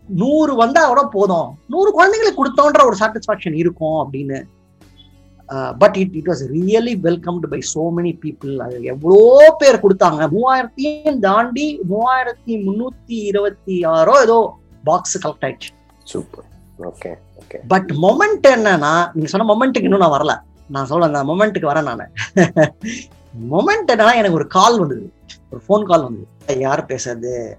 நூறு 0.10 0.54
வந்தா 0.62 0.82
கூட 0.92 1.02
போதும். 1.16 1.50
நூறு 1.74 1.90
குழந்தைங்களுக்கு 1.98 2.40
கொடுத்தோன்ற 2.42 2.82
ஒரு 2.90 2.98
சாட்டிஸ்பாக்சன் 3.02 3.58
இருக்கும் 3.62 4.00
அப்படின்னு. 4.04 4.40
But 5.82 5.98
it 6.02 6.16
it 6.20 6.30
was 6.32 6.44
really 6.54 6.94
welcomed 7.06 7.48
by 7.54 7.60
so 7.74 7.84
many 7.98 8.12
people 8.24 8.54
அது 8.66 8.78
எவ்வளோ 8.94 9.20
பேர் 9.62 9.82
கொடுத்தாங்க. 9.84 10.22
மூவாயிரத்தையும் 10.36 11.20
தாண்டி 11.28 11.68
மூவாயிரத்தி 11.92 12.54
முன்னூத்தி 12.68 13.18
இருபத்தி 13.32 13.76
ஆறோ 13.96 14.16
ஏதோ 14.26 14.38
பாக்ஸ் 14.90 15.18
கலெக்ட் 15.24 15.46
ஆயிடுச்சு. 15.48 15.72
Super 16.12 16.48
okay 16.90 17.12
okay 17.42 17.60
but 17.74 17.92
moment 18.06 18.48
என்னன்னா 18.56 18.94
நீங்க 19.16 19.30
சொன்ன 19.34 19.48
மொமெண்ட்டுக்கு 19.52 19.90
இன்னும் 19.90 20.06
நான் 20.06 20.16
வரல. 20.18 20.36
நான் 20.67 20.86
சொல்ல 20.86 21.06
அந்த 21.06 21.23
மொமெண்ட்டுக்கு 21.23 21.69
வரேன் 21.69 21.84
நான். 21.84 22.12
மொமெண்ட் 23.52 23.91
என்னன்னா 23.91 24.15
எனக்கு 24.15 24.34
ஒரு 24.34 24.47
கால் 24.47 24.80
வந்தது. 24.80 25.13
ஒரு 25.52 25.62
ஃபோன் 25.67 25.86
கால் 25.86 26.04
வந்தது. 26.04 26.60
யார் 26.60 26.86
பேசுறது? 26.86 27.54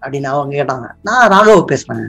அப்படின்னு 0.00 0.22
அவங்க 0.22 0.64
கேட்டாங்க. 0.64 0.90
நான் 1.02 1.30
ராகவ் 1.30 1.64
பேசுறேன். 1.72 2.06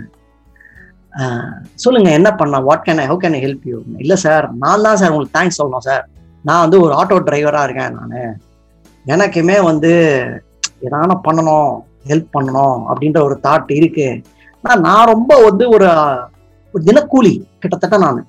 சொல்லுங்க 1.74 2.12
என்ன 2.12 2.36
பண்ண 2.36 2.60
what 2.60 2.88
can 2.90 2.98
I 2.98 3.08
how 3.08 3.18
can 3.20 3.34
I 3.34 3.46
help 3.46 3.64
you 3.64 3.80
இல்லை 3.98 4.16
சார் 4.16 4.54
நான் 4.54 4.82
தான் 4.82 4.96
சார் 4.96 5.12
உங்களுக்கு 5.12 5.40
தேங்க்ஸ் 5.40 5.62
சொல்லணும் 5.64 5.88
சார் 5.90 6.08
நான் 6.44 6.60
வந்து 6.60 6.82
ஒரு 6.82 6.94
ஆட்டோ 6.94 7.20
டிரைவரா 7.24 7.64
இருக்கேன் 7.64 7.94
நான். 7.94 8.40
எனக்குமே 9.06 9.64
வந்து 9.64 9.92
எதான 10.82 11.20
பண்ணணும் 11.30 11.80
ஹெல்ப் 12.08 12.30
பண்ணணும் 12.38 12.84
அப்படின்ற 12.90 13.24
ஒரு 13.24 13.40
தாட் 13.44 13.72
இருக்கு. 13.72 14.22
ஆனால் 14.62 14.80
நான் 14.80 15.06
ரொம்ப 15.06 15.44
வந்து 15.44 15.70
ஒரு 15.70 15.90
ஒரு 16.74 16.84
தினக்கூலி 16.84 17.42
கிட்டத்தட்ட 17.60 17.98
நான். 17.98 18.28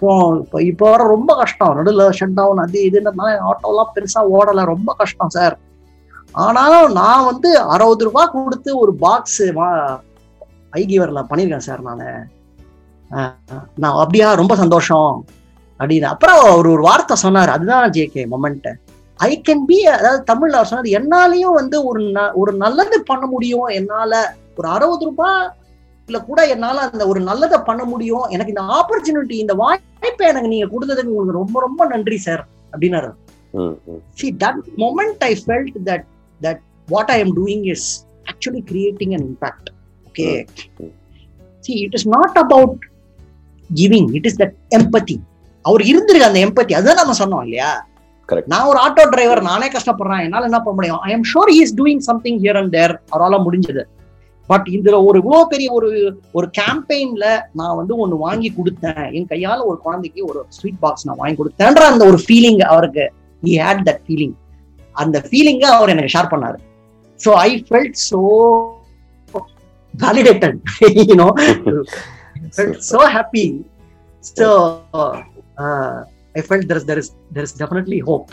இப்போ 0.00 0.36
இப்போ 0.44 0.62
இப்போ 0.62 0.90
வர 0.90 1.06
ரொம்ப 1.06 1.34
கஷ்டம். 1.34 1.74
நடுவில் 1.74 2.16
ஷட் 2.20 2.34
டவுன் 2.34 2.56
அது 2.56 2.90
இதுன்றதுனால 2.92 3.38
ஆட்டோலாம் 3.40 3.86
பெருசா 3.94 4.24
ஓடல. 4.38 4.64
ரொம்ப 4.64 4.94
கஷ்டம் 4.98 5.28
சார் 5.28 5.58
ஆனாலும் 6.32 6.92
நான் 6.92 7.24
வந்து 7.24 7.58
அறுபது 7.58 8.04
ரூபா 8.04 8.24
கொடுத்து 8.24 8.78
ஒரு 8.78 8.94
பாக்ஸ் 8.94 9.42
ஐகிவரில் 10.72 11.26
பண்ணியிருக்கேன் 11.30 11.56
சார் 11.56 11.80
நான். 11.82 12.30
நான் 13.74 13.92
அப்படியா? 13.92 14.32
ரொம்ப 14.32 14.56
சந்தோஷம். 14.56 15.24
அப்படின்னு. 15.78 16.02
அப்புறம் 16.02 16.56
ஒரு 16.56 16.70
ஒரு 16.70 16.82
வார்த்தை 16.82 17.16
சொன்னார். 17.16 17.48
அதுதான் 17.48 17.90
JK 17.90 18.26
moment 18.30 18.72
I 19.16 19.42
can 19.48 19.64
be 19.66 19.86
அதாவது 19.86 20.34
தமிழ்ல 20.34 20.62
சொன்னார் 20.62 21.02
என்னாலையும் 21.02 21.54
வந்து 21.54 21.84
ஒரு 21.84 22.00
ந- 22.00 22.32
ஒரு 22.34 22.52
நல்லது 22.52 23.02
பண்ண 23.02 23.26
முடியும். 23.26 23.64
என்னால 23.64 24.34
ஒரு 24.56 24.68
அறுபது 24.68 25.12
ரூபாய்ல 26.10 26.24
கூட 26.24 26.40
என்னால 26.46 26.76
அந்த 26.90 27.02
ஒரு 27.06 27.20
நல்லதை 27.20 27.58
பண்ண 27.64 27.82
முடியும். 27.84 28.26
எனக்கு 28.28 28.52
இந்த 28.54 28.64
ஆப்பர்ச்சுனிட்டி 28.78 29.36
இந்த 29.44 29.54
வாய்ப்பை 29.54 30.24
எனக்கு 30.28 30.48
நீங்க 30.48 30.66
கொடுத்ததுக்கு 30.66 31.12
உங்களுக்கு 31.14 31.38
ரொம்ப 31.40 31.60
ரொம்ப 31.60 31.86
நன்றி 31.86 32.18
சார் 32.18 32.42
அப்படின்னாரு 32.72 33.10
ம் 33.52 33.76
ம். 33.92 34.02
See 34.18 34.30
that 34.42 34.58
moment 34.82 35.22
i 35.28 35.34
felt 35.46 35.72
that 35.88 36.02
that 36.40 36.58
what 36.88 37.08
i 37.14 37.18
am 37.24 37.30
doing 37.40 37.62
is 37.74 37.82
actually 38.26 38.62
creating 38.70 39.10
an 39.16 39.22
impact. 39.30 39.66
Okay? 40.08 40.34
Mm. 40.80 40.92
see 41.64 41.78
it 41.86 41.94
is 41.98 42.04
not 42.16 42.34
about 42.44 42.76
giving 43.70 44.06
it 44.18 44.26
is 44.30 44.36
that 44.42 44.52
empathy. 44.78 45.18
அவர் 45.64 45.82
இருந்திருக்கு 45.82 46.28
அந்த 46.28 46.40
எம்பத்தி 46.46 46.72
அதுதான் 46.72 47.00
நம்ம 47.02 47.16
சொன்னோம் 47.22 47.42
இல்லையா. 47.42 47.70
நான் 48.46 48.66
ஒரு 48.66 48.78
ஆட்டோ 48.78 49.04
டிரைவர் 49.08 49.40
நானே 49.42 49.68
கஷ்டப்படுறேன். 49.68 50.22
என்னால 50.22 50.48
என்ன 50.50 50.58
பண்ண 50.58 50.74
முடியும்? 50.74 51.00
I 51.00 51.10
am 51.12 51.26
sure 51.32 51.50
is 51.52 51.74
doing 51.74 52.02
something 52.08 52.38
here 52.40 52.58
and 52.58 52.72
there 52.72 52.94
அவரால 53.12 53.38
முடிஞ்சது. 53.46 53.82
பட் 54.50 54.68
இதுல 54.70 55.04
ஒரு 55.04 55.18
இவ்வளோ 55.18 55.44
பெரிய 55.44 55.72
ஒரு 55.72 56.20
ஒரு 56.32 56.50
கேம்பெயின்ல 56.58 57.40
நான் 57.52 57.76
வந்து 57.76 57.96
ஒன்னு 57.96 58.16
வாங்கி 58.16 58.52
கொடுத்தேன். 58.52 59.12
என் 59.12 59.26
கையால 59.26 59.64
ஒரு 59.64 59.78
குழந்தைக்கு 59.78 60.24
ஒரு 60.24 60.44
ஸ்வீட் 60.48 60.78
பாக்ஸ் 60.78 61.06
நான் 61.06 61.16
வாங்கி 61.18 61.42
கொடுத்தேன்ற 61.42 61.82
அந்த 61.90 62.06
ஒரு 62.06 62.18
ஃபீலிங் 62.28 62.62
அவருக்கு 62.62 63.12
he 63.42 63.46
had 63.46 63.78
that 63.84 63.98
feeling. 64.08 64.32
அந்த 64.92 65.26
ஃபீலிங்க 65.30 65.62
அவர் 65.62 65.88
எனக்கு 65.88 66.18
ஷேர் 66.18 66.32
பண்ணாரு. 66.32 66.58
So 67.24 67.28
I 67.28 67.64
felt 67.70 67.94
so 68.10 68.18
validated 69.98 70.58
you 70.80 71.16
know? 71.20 71.30
Felt 72.56 72.78
so 72.78 73.02
happy. 73.02 73.46
So 76.32 76.40
i 76.40 76.42
felt 76.48 76.64
there 76.68 76.78
is 76.78 76.84
there 76.88 77.00
is 77.02 77.08
there 77.34 77.44
is 77.46 77.52
definitely 77.60 77.98
hope. 78.08 78.28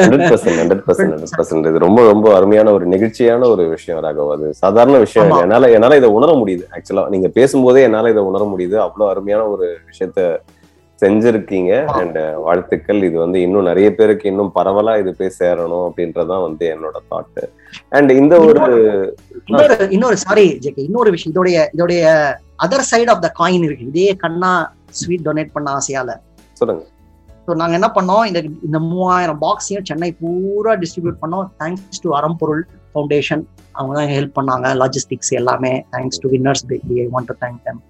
Hundred 0.00 0.24
percent 0.32 0.58
hundred 0.60 0.82
percent 0.88 1.12
hundred 1.12 1.38
percent 1.40 1.68
இது 1.70 1.78
ரொம்ப 1.78 2.00
ரொம்ப 2.10 2.34
அருமையான 2.36 2.72
ஒரு 2.72 2.88
நெகிழ்ச்சியான 2.88 3.48
ஒரு 3.54 3.68
விஷயம் 3.68 4.04
ராகவ். 4.04 4.32
அது 4.36 4.54
சாதாரண 4.54 4.98
விஷயம். 4.98 5.30
என்னால 5.44 5.70
என்னால 5.70 5.96
இதை 5.96 6.10
உணர 6.10 6.32
முடியுது. 6.32 6.64
ஆக்சுவலா 6.76 7.08
நீங்க 7.08 7.28
பேசும்போதே 7.28 7.82
என்னால 7.82 8.10
இதை 8.10 8.22
உணர 8.22 8.44
முடியுது. 8.52 8.76
அவ்வளவு 8.86 9.10
அருமையான 9.12 9.46
ஒரு 9.46 9.78
விஷயத்த 9.90 10.38
செஞ்சிருக்கீங்க. 11.02 11.72
அண்ட் 11.86 12.18
வாழ்த்துக்கள். 12.46 13.02
இது 13.02 13.18
வந்து 13.18 13.40
இன்னும் 13.40 13.68
நிறைய 13.70 13.94
பேருக்கு 13.94 14.28
இன்னும் 14.28 14.52
பரவலா 14.58 14.98
இது 15.02 15.14
போய் 15.18 15.36
சேரணும் 15.38 15.86
அப்படின்றதான் 15.88 16.44
வந்து 16.46 16.64
என்னோட 16.74 16.96
தாட் 17.10 17.42
அண்ட் 17.88 18.10
இந்த 18.10 18.38
ஒரு 18.38 18.60
இன்னொரு 19.44 19.88
இன்னொரு 19.90 20.16
சாரி 20.16 20.58
ஜெகே 20.66 20.82
இன்னொரு 20.88 21.10
விஷயம். 21.10 21.34
இதோடைய 21.34 21.66
இதோடைய 21.76 22.02
other 22.66 22.88
side 22.92 23.10
of 23.10 23.24
the 23.26 23.32
coin 23.40 23.66
இருக்கு. 23.68 23.86
இதே 23.86 24.14
கண்ணா 24.24 24.72
ஸ்வீட் 24.90 25.26
டொனேட் 25.28 25.52
பண்ண 25.52 25.78
ஆசையால. 25.78 26.10
சொல்லுங்க. 26.52 26.82
ஸோ 27.50 27.54
நாங்கள் 27.54 27.80
என்ன 27.80 27.90
பண்ணோம்? 27.94 28.26
இந்த 28.26 28.44
இந்த 28.64 28.78
மூவாயிரம் 28.78 29.40
பாக்ஸையும் 29.40 29.82
சென்னை 29.82 30.12
பூரா 30.12 30.72
டிஸ்ட்ரிபியூட் 30.72 31.16
பண்ணோம். 31.22 31.46
தேங்க்ஸ் 31.58 32.00
டு 32.00 32.14
அறம்பொருள் 32.14 32.66
ஃபவுண்டேஷன் 32.94 33.42
அவங்க 33.72 33.94
தான் 33.94 34.06
ஹெல்ப் 34.06 34.64
பண்ணாங்க. 34.64 34.68
லாஜிஸ்டிக்ஸ் 34.68 35.28
எல்லாமே. 35.28 35.84
Thanks 35.92 36.20
to 36.20 36.30
Winners 36.30 36.64
Bakery 36.68 36.98
I 36.98 37.06
want 37.06 37.24
to 37.26 37.34
thank 37.40 37.62
them 37.64 37.82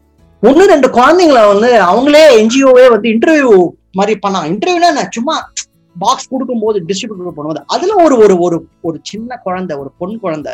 ஒன்று 0.42 0.66
ரெண்டு 0.66 0.88
குழந்தைங்களை 0.88 1.46
வந்து 1.46 1.82
அவங்களே 1.82 2.46
என்ஜிஓவே 2.46 2.90
வந்து 2.90 3.08
இன்டர்வியூ 3.08 3.68
மாதிரி 3.92 4.18
பண்ணாங்க. 4.26 4.56
இன்டர்வியூனா 4.56 4.92
நான் 4.92 5.10
சும்மா 5.10 5.52
பாக்ஸ் 5.98 6.28
கொடுக்கும்போது 6.28 6.84
டிஸ்ட்ரிபியூட் 6.88 7.30
பண்ணும்போது. 7.36 7.62
அதுல 7.66 8.04
ஒரு 8.04 8.16
ஒரு 8.16 8.38
ஒரு 8.38 8.66
ஒரு 8.80 9.00
சின்ன 9.02 9.36
குழந்தை 9.36 9.76
ஒரு 9.76 9.92
பொன் 9.98 10.20
குழந்தை 10.20 10.52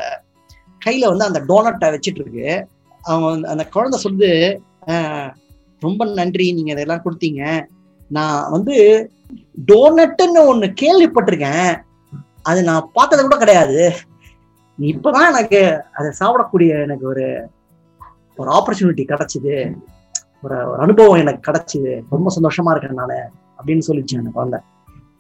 கையில 0.87 1.15
வந்து 1.15 1.25
அந்த 1.25 1.41
டோனட்டை 1.49 1.93
வச்சிட்டு 1.93 2.21
இருக்கு 2.21 2.67
அவங்க 3.03 3.31
வந்து- 3.31 3.51
அந்த 3.51 3.65
குழந்தை 3.65 4.01
சொல்லுது 4.03 4.57
ரொம்ப 5.81 6.05
நன்றி. 6.05 6.53
நீங்க 6.53 6.73
இதெல்லாம் 6.73 7.03
கொடுத்தீங்க. 7.05 7.65
நான் 8.09 8.51
வந்து 8.51 9.11
டோனட்டுன்னு 9.73 10.41
ஒண்ணு 10.53 10.75
கேள்விப்பட்டிருக்கேன். 10.83 11.83
அது 12.43 12.63
நான் 12.63 12.91
பார்த்தது 12.93 13.23
கூட 13.23 13.37
கிடையாது. 13.37 13.93
இப்பதான் 14.79 15.29
எனக்கு 15.29 15.83
அதை 15.93 16.13
சாப்பிடக்கூடிய 16.21 16.83
எனக்கு 16.83 17.07
ஒரு 17.07 17.49
ஒரு 18.37 18.51
ஆப்பர்ச்சுனிட்டி 18.51 19.05
கிடைச்சது. 19.05 19.75
ஒரு 20.43 20.71
ஒரு 20.71 20.81
அனுபவம் 20.81 21.19
எனக்கு 21.19 21.53
கிடைச்சது. 21.53 22.03
ரொம்ப 22.11 22.31
சந்தோஷமா 22.41 22.71
இருக்கேன் 22.71 22.95
நானு 22.95 23.21
அப்படின்னு 23.59 23.83
சொல்லிச்சு 23.87 24.19
அந்த 24.19 24.31
குழந்தை. 24.31 24.59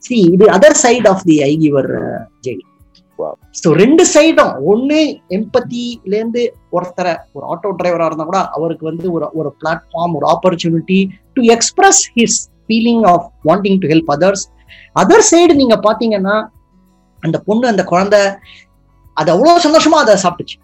See 0.08 0.32
இது 0.32 0.44
other 0.44 0.80
side 0.82 1.08
of 1.08 1.22
the 1.22 1.42
I 1.42 1.58
giver 1.58 2.20
Jai 2.40 2.64
Wow. 3.18 3.34
So 3.64 3.72
ரெண்டு 3.72 4.06
சைடும் 4.14 4.54
ஒண்ணு 4.66 5.18
எம்பத்தில 5.30 6.14
இருந்து 6.14 6.54
ஒருத்தரை 6.72 7.16
ஒரு 7.32 7.46
ஆட்டோ 7.46 7.74
டிரைவரா 7.78 8.04
இருந்தா 8.04 8.24
கூட 8.24 8.38
அவருக்கு 8.38 8.84
வந்து 8.84 9.12
ஒரு 9.12 9.30
ஒரு 9.32 9.54
பிளாட்ஃபார்ம் 9.64 10.14
ஒரு 10.14 10.26
opportunity 10.26 11.10
to 11.34 11.42
express 11.42 12.10
his 12.14 12.48
feeling 12.68 13.02
of 13.12 13.26
wanting 13.44 13.80
to 13.82 13.88
help 13.88 14.12
others 14.14 14.44
other 14.96 15.26
side 15.30 15.54
நீங்க 15.54 15.76
பாத்தீங்கன்னா 15.84 16.36
அந்த 17.22 17.36
பொண்ணு 17.46 17.66
அந்த 17.68 17.82
குழந்தை 17.84 18.20
அது 19.16 19.30
அவ்வளவு 19.34 19.64
சந்தோஷமா 19.64 19.98
அதை 20.02 20.14
சாப்பிட்டுச்சு. 20.22 20.56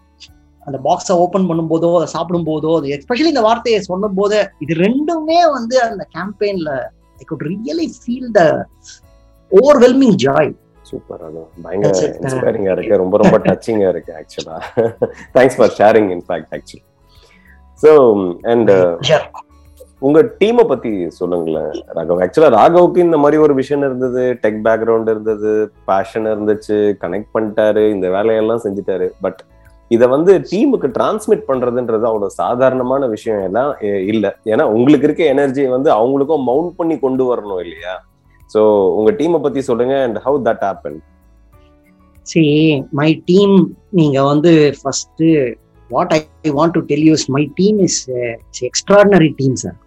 அந்த 0.66 0.78
பாக்ஸை 0.84 1.14
ஓபன் 1.22 1.46
பண்ணும்போதோ 1.48 1.88
அதை 1.96 2.08
சாப்பிடும் 2.08 2.48
போதோ 2.48 2.72
அது 2.78 2.88
எஸ்பெஷலி 2.96 3.30
இந்த 3.32 3.44
வார்த்தையை 3.46 3.78
சொல்லும் 3.82 4.14
போது 4.14 4.36
இது 4.60 4.72
ரெண்டுமே 4.82 5.38
வந்து 5.54 5.76
அந்த 5.86 6.02
கேம்பெயின்ல 6.16 6.72
I 7.20 7.26
could 7.30 7.44
really 7.48 7.86
feel 7.96 8.28
the 8.32 8.42
overwhelming 9.50 10.18
joy 10.22 10.50
super 10.84 11.22
அது 11.26 11.40
பயங்கர. 11.64 11.90
இன்ஸ்பைரிங்கா 12.20 12.72
இருக்கு. 12.74 13.00
ரொம்ப 13.02 13.16
ரொம்ப 13.22 13.36
டச்சிங்கா 13.44 13.88
இருக்கு 13.88 14.12
ஆக்சுவலா 14.20 14.56
thanks 15.36 15.58
for 15.58 15.74
sharing 15.78 16.10
in fact 16.16 16.52
actually 16.56 16.84
so 17.82 17.90
and 18.52 18.70
உங்க 20.06 20.20
டீமை 20.40 20.64
பத்தி 20.70 20.90
சொல்லுங்களேன் 21.18 21.72
ராகவ். 21.96 22.20
ஆக்சுவலா 22.24 22.50
ராகவுக்கு 22.58 22.98
இந்த 23.06 23.18
மாதிரி 23.22 23.36
ஒரு 23.44 23.54
விஷயம் 23.60 23.84
இருந்தது 23.88 24.22
டெக் 24.44 24.60
பேக்ரவுண்ட் 24.66 25.10
இருந்தது 25.12 25.50
பேஷன் 25.90 26.26
இருந்துச்சு 26.32 26.76
கனெக்ட் 27.02 27.32
பண்ணிட்டாரு 27.34 27.82
இந்த 27.94 28.06
வேலையெல்லாம் 28.16 28.62
செஞ்சுட்டாரு. 28.64 29.08
பட் 29.24 29.40
இதை 29.90 30.06
வந்து 30.14 30.32
டீமுக்கு 30.50 30.88
டிரான்ஸ்மிட் 30.96 31.48
பண்றதுன்றது 31.50 32.04
அவ்வளவு 32.10 32.36
சாதாரணமான 32.40 33.06
விஷயம் 33.14 33.42
எல்லாம் 33.48 33.72
இல்ல. 34.12 34.26
ஏன்னா 34.52 34.66
உங்களுக்கு 34.76 35.06
இருக்க 35.08 35.24
எனர்ஜியை 35.34 35.70
வந்து 35.76 35.90
அவங்களுக்கும் 35.98 36.46
மவுண்ட் 36.50 36.74
பண்ணி 36.78 36.96
கொண்டு 37.04 37.24
வரணும் 37.30 37.62
இல்லையா? 37.64 37.94
சோ 38.54 38.60
உங்க 38.98 39.10
டீமை 39.18 39.40
பத்தி 39.46 39.60
சொல்லுங்க 39.70 39.94
and 40.06 40.18
how 40.26 40.38
that 40.48 40.64
happen 40.68 40.98
see 42.26 42.42
my 43.00 43.10
team 43.30 43.54
நீங்க 43.98 44.18
வந்து 44.32 44.50
first 44.80 45.22
what 45.90 46.12
I 46.16 46.50
want 46.58 46.74
to 46.78 46.82
tell 46.90 47.06
you is 47.10 47.24
my 47.36 47.44
team 47.60 47.78
is 47.86 48.00
extraordinary 48.68 49.30
team 49.40 49.56
sir 49.62 49.78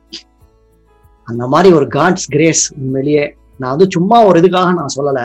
அந்த 1.28 1.44
மாதிரி 1.54 1.70
ஒரு 1.80 1.88
காட்ஸ் 1.98 2.28
கிரேஸ் 2.36 2.64
உண்மையிலேயே 2.80 3.26
நான் 3.62 3.74
வந்து 3.74 3.88
சும்மா 3.96 4.18
ஒரு 4.30 4.40
இதுக்காக 4.42 4.72
நான் 4.80 4.96
சொல்லல. 4.98 5.22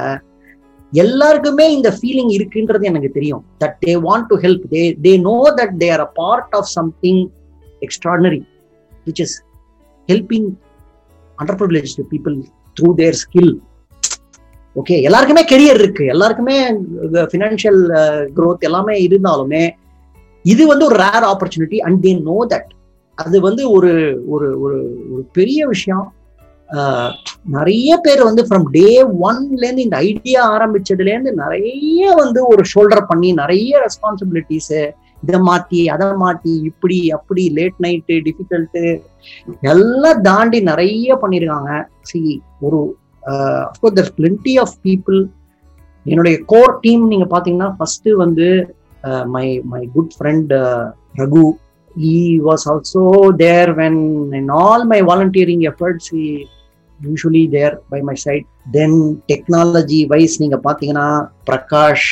எல்லாருக்குமே 0.93 1.67
இந்த 1.77 1.89
ஃபீலிங் 1.97 2.33
இருக்குன்றது 2.37 2.85
எனக்கு 2.91 3.11
தெரியும். 3.19 3.43
That 3.63 3.77
they 3.85 3.95
want 4.07 4.29
to 4.31 4.37
help 4.45 4.65
they 4.75 4.83
they 5.07 5.13
know 5.29 5.37
that 5.59 5.75
they 5.83 5.89
are 5.97 6.05
a 6.07 6.11
part 6.21 6.55
of 6.61 6.71
something 6.79 7.23
extraordinary 7.87 8.43
which 9.07 9.23
is 9.27 9.37
helping 10.09 10.49
underprivilege 11.39 11.95
people 12.15 12.37
through 12.77 12.91
their 13.03 13.19
skill 13.25 13.53
okay 14.77 14.97
எல்லாருக்குமே 15.07 15.43
கெரியர் 15.53 15.79
இருக்கு. 15.83 16.05
எல்லாருக்குமே 16.15 16.57
uh, 17.21 17.27
ஃபினான்ஷியல் 17.31 17.81
க்ரோத் 18.37 18.61
uh, 18.61 18.69
எல்லாமே 18.69 18.95
இருந்தாலுமே 19.07 19.65
இது 20.45 20.63
வந்து 20.73 20.85
ஒரு 20.89 20.97
rare 21.05 21.27
opportunity 21.31 21.79
and 21.87 21.99
they 22.05 22.13
know 22.29 22.37
that 22.53 22.71
அது 23.21 23.37
வந்து 23.41 23.63
ஒரு 23.71 23.93
ஒரு 24.27 24.49
ஒரு 24.65 24.79
ஒரு 25.13 25.23
பெரிய 25.33 25.67
விஷயம். 25.67 26.07
நிறைய 27.55 27.91
பேர் 28.05 28.21
வந்து 28.25 28.43
ஃப்ரம் 28.49 28.67
டே 28.71 28.89
ஒன்லேருந்து 29.29 29.87
இந்த 29.87 29.97
ஐடியா 30.11 30.41
ஆரம்பிச்சதுலேருந்து 30.57 31.33
நிறைய 31.45 32.13
வந்து 32.15 32.41
ஒரு 32.47 32.63
ஷோல்டர் 32.73 33.05
பண்ணி 33.07 33.31
நிறைய 33.33 33.81
ரெஸ்பான்சிபிலிட்டிஸு 33.87 34.81
இதை 35.23 35.39
மாற்றி 35.41 35.81
அதை 35.89 36.07
மாற்றி 36.17 36.53
இப்படி 36.71 36.99
அப்படி 37.11 37.43
லேட் 37.57 37.81
நைட்டு 37.85 38.15
டிஃபிகல்ட்டு 38.27 38.85
எல்லாம் 39.73 40.23
தாண்டி 40.23 40.61
நிறைய 40.61 41.17
பண்ணியிருக்காங்க 41.23 41.73
சி 42.03 42.21
ஒரு 42.61 42.81
of course 43.71 43.99
there 43.99 44.13
plenty 44.19 44.55
of 44.59 44.77
people 44.87 45.19
என்னுடைய 46.07 46.37
கோர் 46.53 46.75
டீம் 46.81 47.05
நீங்கள் 47.07 47.33
பார்த்தீங்கன்னா 47.35 47.71
ஃபஸ்ட்டு 47.79 48.15
வந்து 48.15 48.49
my 49.27 49.47
my 49.65 49.83
good 49.95 50.15
friend 50.17 50.55
Raghu. 51.15 51.45
He 51.97 52.41
was 52.41 52.67
also 52.67 53.33
there 53.33 53.75
when 53.75 54.31
in 54.35 54.49
all 54.51 54.85
my 54.85 55.01
volunteering 55.01 55.67
efforts 55.67 56.09
he 56.09 56.49
usually 57.01 57.47
there 57.47 57.81
by 57.91 58.01
my 58.01 58.15
side. 58.15 58.47
Then 58.73 58.93
technology 59.31 60.01
wise 60.07 60.37
நீங்க 60.39 60.57
பாத்தீங்கன்னா 60.65 61.09
பிரகாஷ் 61.51 62.09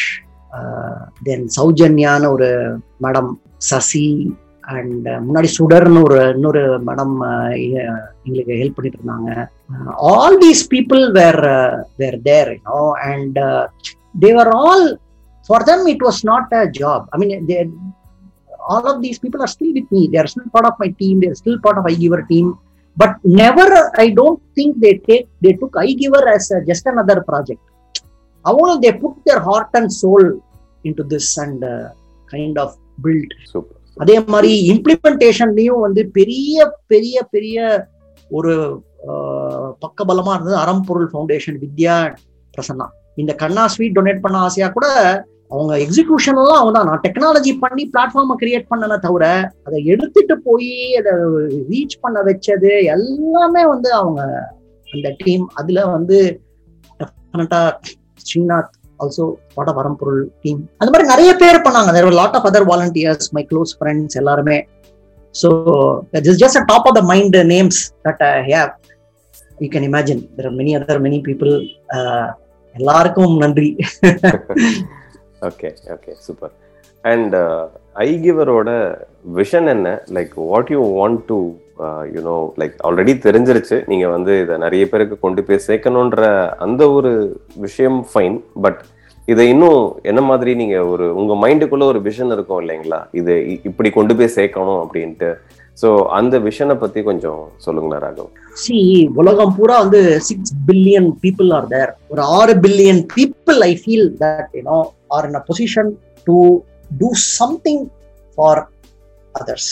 தென் 1.22 1.46
சௌஜன்யான்னு 1.58 2.30
ஒரு 2.30 2.50
madam 3.02 3.30
Sasi 3.70 4.08
and 4.76 5.06
முன்னாடி 5.26 5.48
சுடர்னு 5.56 6.00
ஒரு 6.08 6.18
இன்னொரு 6.34 6.62
மேடம் 6.88 7.14
uh, 7.28 7.50
எங்களுக்கு 8.24 8.54
ஹெல்ப் 8.60 8.76
பண்ணிட்டு 8.76 8.98
இருந்தாங்க. 9.00 9.30
All 10.12 10.38
these 10.44 10.62
people 10.74 11.04
were 11.18 11.42
were 11.96 12.18
there 12.22 12.50
you know 12.56 12.82
and 13.10 13.38
they were 14.20 14.50
all 14.64 14.86
for 15.48 15.66
them 15.70 15.86
it 15.86 16.04
was 16.08 16.20
not 16.32 16.52
a 16.60 16.64
job 16.80 17.06
I 17.14 17.18
mean 17.22 17.34
all 18.68 18.84
of 18.86 19.00
these 19.00 19.18
people 19.18 19.40
are 19.40 19.48
still 19.48 19.72
with 19.72 19.88
me. 19.88 20.08
They 20.08 20.18
are 20.18 20.28
still 20.28 20.48
part 20.50 20.66
of 20.66 20.76
my 20.78 20.90
team. 20.94 21.20
They 21.20 21.28
are 21.28 21.36
still 21.36 21.58
part 21.60 21.78
of 21.78 21.84
iGiver 21.86 22.22
team. 22.26 22.46
But 22.96 23.12
never, 23.36 23.66
I 23.96 24.10
don't 24.10 24.40
think 24.54 24.70
they 24.78 24.94
take 25.00 25.26
they 25.40 25.52
took 25.54 25.72
iGiver 25.82 26.22
as 26.28 26.50
a, 26.50 26.64
just 26.64 26.86
another 26.86 27.18
project. 27.22 27.62
All 28.44 28.78
they 28.78 28.92
put 28.94 29.16
their 29.24 29.40
heart 29.40 29.70
and 29.74 29.88
soul 29.94 30.24
into 30.84 31.04
this 31.04 31.36
and 31.38 31.62
uh, 31.64 31.88
kind 32.28 32.56
of 32.58 32.70
built. 32.98 33.32
Super 33.52 33.74
அதே 33.96 34.16
மாதிரி 34.26 34.50
இம்ப்ளிமெண்டேஷன்லயும் 34.72 35.84
வந்து 35.84 36.02
பெரிய 36.10 36.56
பெரிய 36.86 37.22
பெரிய 37.30 37.56
ஒரு 38.30 38.52
ஆஹ், 39.08 39.70
பக்கபலமா 39.82 40.32
இருந்தது 40.34 40.56
அறம்பொருள் 40.56 41.08
foundation 41.10 41.58
வித்யா 41.62 41.94
பிரசன்னா 42.54 42.86
இந்த 43.16 43.32
கண்ணா 43.42 43.64
sweet 43.74 43.96
donate 43.98 44.24
பண்ண 44.24 44.38
ஆசையா 44.46 44.68
கூட 44.76 44.86
அவங்க 45.50 45.74
எக்ஸிகியூஷன் 45.84 46.38
எல்லாம் 46.40 46.58
அவங்க 46.58 46.72
தான் 46.76 46.88
நான் 46.88 47.04
டெக்னாலஜி 47.04 47.52
பண்ணி 47.60 47.84
பிளாட்ஃபார்மை 47.92 48.34
கிரியேட் 48.42 48.70
பண்ணன 48.72 48.98
தவிர 49.06 49.24
அதை 49.66 49.78
எடுத்துட்டு 49.92 50.34
போய் 50.46 50.70
அதை 51.00 51.12
ரீச் 51.70 51.96
பண்ண 52.00 52.18
வச்சது 52.22 52.72
எல்லாமே 52.96 53.62
வந்து 53.64 53.90
அவங்க 53.92 54.20
அந்த 54.88 55.08
டீம் 55.22 55.46
அதுல 55.54 55.86
வந்து 55.86 56.18
டெஃபினட்டா 57.00 57.62
ஸ்ரீநாத் 58.24 58.74
ஆல்சோ 59.00 59.24
பாட 59.54 59.70
வரம்பொருள் 59.72 60.22
டீம் 60.42 60.60
அந்த 60.80 60.88
மாதிரி 60.92 61.08
நிறைய 61.08 61.30
பேர் 61.42 61.64
பண்ணாங்க. 61.66 61.92
There 61.92 62.18
lot 62.20 62.36
of 62.38 62.48
other 62.50 62.68
volunteers 62.70 63.28
my 63.36 63.44
close 63.50 63.72
friends 63.78 64.18
எல்லாருமே. 64.20 64.58
So 65.34 65.48
this 66.26 66.40
just 66.44 66.60
a 66.62 66.64
top 66.64 66.86
of 66.90 66.98
the 66.98 67.02
mind 67.12 67.38
names 67.54 67.80
that 68.08 68.22
I 68.28 68.34
have 68.50 68.70
you 69.58 69.68
can 69.74 69.88
imagine 69.90 70.22
there 70.38 70.50
many 70.60 70.74
other 70.78 71.02
many 71.06 71.20
people 71.28 71.52
எல்லாருக்கும் 72.74 73.34
நன்றி. 73.38 73.70
ஓகே 75.46 75.68
ஓகே 75.94 76.12
சூப்பர் 76.26 76.52
அண்ட் 77.10 77.34
ஐகிவரோட 77.94 78.70
vision 79.38 79.68
என்ன? 79.74 79.88
Like 80.16 80.32
what 80.50 80.70
you 80.74 80.80
want 80.98 81.20
to 81.26 81.38
you know 82.14 82.36
like 82.60 82.76
already 82.86 83.12
தெரிஞ்சிருச்சு. 83.26 83.76
நீங்கள் 83.90 84.12
வந்து 84.14 84.32
இதை 84.42 84.54
நிறைய 84.58 84.84
பேருக்கு 84.88 85.16
கொண்டு 85.20 85.42
போய் 85.44 85.66
சேர்க்கணுன்ற 85.66 86.22
அந்த 86.66 86.82
ஒரு 86.90 87.12
விஷயம் 87.66 88.06
ஃபைன் 88.10 88.38
பட் 88.64 88.80
இதை 89.32 89.48
இன்னும் 89.48 89.98
என்ன 90.02 90.20
மாதிரி 90.30 90.54
நீங்கள் 90.54 90.88
ஒரு 90.92 91.06
உங்கள் 91.20 91.40
மைண்டுக்குள்ளே 91.44 91.86
ஒரு 91.92 92.00
விஷன் 92.08 92.32
இருக்கும் 92.36 92.60
இல்லைங்களா? 92.64 93.00
இது 93.12 93.34
இப்படி 93.62 93.90
கொண்டு 93.90 94.16
போய் 94.16 94.36
சேர்க்கணும் 94.36 94.80
அப்படின்ட்டு. 94.84 95.30
ஸோ 95.78 95.88
அந்த 96.18 96.34
விஷனை 96.46 96.74
பத்தி 96.78 97.00
கொஞ்சம் 97.02 97.42
சொல்லுங்களேன் 97.64 98.02
ராகவ். 98.04 98.30
சி 98.56 98.78
உலகம் 99.20 99.52
பூரா 99.56 99.76
வந்து 99.82 100.00
six 100.28 100.54
billion 100.68 101.10
people 101.22 101.50
are 101.56 101.68
there 101.68 101.92
ஒரு 102.08 102.22
ஆறு 102.38 102.54
billion 102.64 103.02
people 103.12 103.60
I 103.64 103.72
feel 103.82 104.08
that 104.22 104.54
you know 104.58 104.78
are 105.16 105.26
in 105.28 105.38
a 105.38 105.44
position 105.48 105.90
to 106.26 106.36
do 107.00 107.10
something 107.30 107.84
for 108.38 108.62
others 109.34 109.70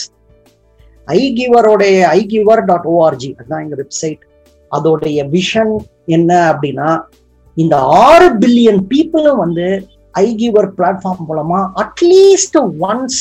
ஐ 1.07 1.19
கிவரோடைய 1.35 1.97
ஐ 2.11 2.21
கிவர் 2.31 2.63
டாட் 2.65 2.87
ஓஆர்ஜி 2.93 3.29
அதுதான் 3.35 3.63
எங்க 3.65 3.75
வெப்சைட் 3.75 4.23
அதோடைய 4.71 5.19
விஷன் 5.29 5.73
என்ன 6.09 6.31
அப்படின்னா 6.51 6.89
இந்த 7.57 7.75
ஆறு 8.03 8.27
பில்லியன் 8.41 8.81
பீப்புளும் 8.89 9.41
வந்து 9.43 9.67
ஐ 10.15 10.27
கிவர் 10.35 10.69
பிளாட்ஃபார்ம் 10.77 11.27
மூலமா 11.29 11.59
at least 11.83 12.57
once 12.85 13.19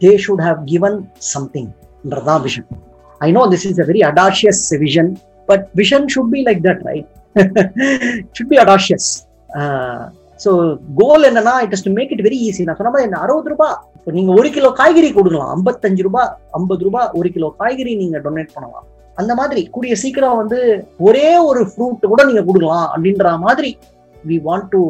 they 0.00 0.12
should 0.24 0.44
have 0.46 0.60
given 0.66 0.98
something 1.28 1.70
தான் 2.30 2.42
vision 2.46 2.68
I 3.20 3.30
know 3.38 3.42
this 3.54 3.66
is 3.70 3.80
a 3.84 3.88
very 3.90 4.02
audacious 4.10 4.62
vision 4.84 5.10
but 5.48 5.66
vision 5.82 6.06
should 6.14 6.32
be 6.36 6.40
like 6.48 6.62
that 6.68 6.82
right 6.90 7.10
should 8.36 8.50
be 8.54 8.58
audacious 8.64 9.10
so 10.40 10.50
goal 11.00 11.24
என்னன்னா 11.30 11.54
it 11.64 11.74
is 11.76 11.86
to 11.86 11.92
make 11.98 12.12
it 12.16 12.24
very 12.28 12.38
easy 12.48 12.64
நான் 12.66 12.78
சொன்ன 12.78 12.92
மாதிரி 12.92 13.08
என்ன 13.08 13.18
அறுபது 13.24 13.50
ரூபாய் 13.54 13.76
இப்போ 13.96 14.12
நீங்க 14.18 14.30
ஒரு 14.40 14.48
கிலோ 14.54 14.68
காய்கறி 14.78 15.08
கொடுக்கலாம். 15.16 15.50
ஐம்பத்தஞ்சு 15.56 16.02
ரூபாய் 16.06 16.30
ஐம்பது 16.58 16.82
ரூபாய் 16.86 17.08
ஒரு 17.18 17.28
கிலோ 17.34 17.48
காய்கறி 17.58 17.92
நீங்க 18.02 18.18
டொனேட் 18.26 18.54
பண்ணலாம். 18.54 18.86
அந்த 19.20 19.32
மாதிரி 19.40 19.62
கூடிய 19.74 19.94
சீக்கிரம் 20.02 20.38
வந்து 20.42 20.58
ஒரே 21.08 21.28
ஒரு 21.48 21.62
ஃப்ரூட் 21.70 22.06
கூட 22.12 22.22
நீங்க 22.24 22.42
கொடுக்கலாம் 22.48 22.86
அப்படின்ற 22.94 23.32
மாதிரி 23.38 23.70
we 24.28 24.36
want 24.48 24.64
to 24.74 24.82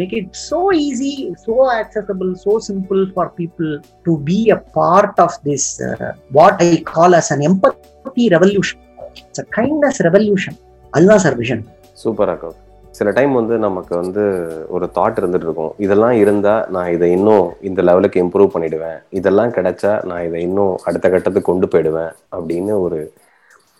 make 0.00 0.12
it 0.18 0.28
so 0.48 0.58
easy 0.72 1.14
so 1.46 1.54
accessible 1.80 2.30
so 2.44 2.52
simple 2.68 3.02
for 3.14 3.24
people 3.40 3.70
to 4.06 4.12
be 4.30 4.38
a 4.56 4.58
part 4.78 5.16
of 5.26 5.32
this 5.48 5.64
uh, 5.88 6.12
what 6.38 6.62
i 6.66 6.70
call 6.92 7.14
as 7.14 7.30
an 7.30 7.42
empathy 7.50 8.26
revolution. 8.36 8.78
It's 9.20 9.40
a 9.44 9.46
kindness 9.58 9.98
revolution. 10.06 10.54
அதுதான் 10.92 11.22
sir 11.24 11.36
vision 11.42 11.62
super 12.02 12.28
இருக்கும் 12.28 12.56
சில 12.98 13.10
time 13.10 13.32
வந்து 13.38 13.58
நமக்கு 13.64 13.96
வந்து 13.96 14.22
ஒரு 14.68 14.86
thought 14.94 15.18
இருந்துட்டு 15.20 15.46
இருக்கும். 15.48 15.72
இதெல்லாம் 15.78 16.14
இருந்தா 16.22 16.54
நான் 16.74 16.92
இதை 16.92 17.10
இன்னும் 17.16 17.46
இந்த 17.68 17.82
லெவலுக்கு 17.82 18.22
இம்ப்ரூவ் 18.24 18.54
பண்ணிடுவேன். 18.54 18.98
இதெல்லாம் 19.18 19.50
கிடைச்சா 19.50 19.92
நான் 20.04 20.24
இதை 20.28 20.42
இன்னும் 20.42 20.76
அடுத்த 20.84 21.06
கட்டத்துக்கு 21.10 21.50
கொண்டு 21.50 21.68
போயிடுவேன் 21.72 22.12
அப்படின்னு 22.36 22.80
ஒரு 22.86 22.98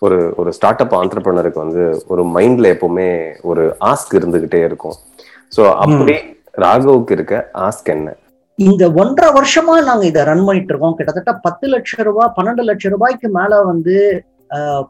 ஒரு 0.07 0.19
ஒரு 0.41 0.51
ஸ்டார்ட் 0.57 0.83
அப் 0.85 0.95
ஆண்டர்பிரினருக்கு 1.01 1.65
வந்து 1.65 1.85
ஒரு 2.13 2.23
மைண்ட்ல 2.37 2.73
எப்பவுமே 2.75 3.09
ஒரு 3.51 3.65
ஆஸ்க் 3.91 4.13
இருந்துகிட்டே 4.19 4.61
இருக்கும். 4.69 4.97
ஸோ 5.57 5.63
அப்படி 5.85 6.17
ராகவுக்கு 6.65 7.15
இருக்க 7.17 7.35
ஆஸ்க் 7.67 7.91
என்ன? 7.95 8.09
இந்த 8.59 8.85
ஒன்றரை 9.03 9.29
வருஷமா 9.39 9.75
நாங்க 9.89 10.05
இதை 10.11 10.23
ரன் 10.31 10.45
பண்ணிட்டு 10.47 10.73
இருக்கோம். 10.73 10.97
கிட்டத்தட்ட 10.99 11.33
பத்து 11.47 11.67
லட்சம் 11.75 12.07
ரூபாய் 12.09 12.35
பன்னெண்டு 12.39 12.63
லட்சம் 12.71 12.95
ரூபாய்க்கு 12.97 13.29
மேல 13.39 13.61
வந்து 13.71 13.97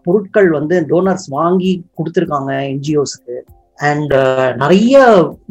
பொருட்கள் 0.07 0.49
வந்து 0.57 0.77
டோனர்ஸ் 0.91 1.29
வாங்கி 1.39 1.73
கொடுத்துருக்காங்க 1.99 2.53
என்ஜிஓஸ்க்கு 2.73 3.37
அண்ட் 3.89 4.15
நிறைய 4.63 4.95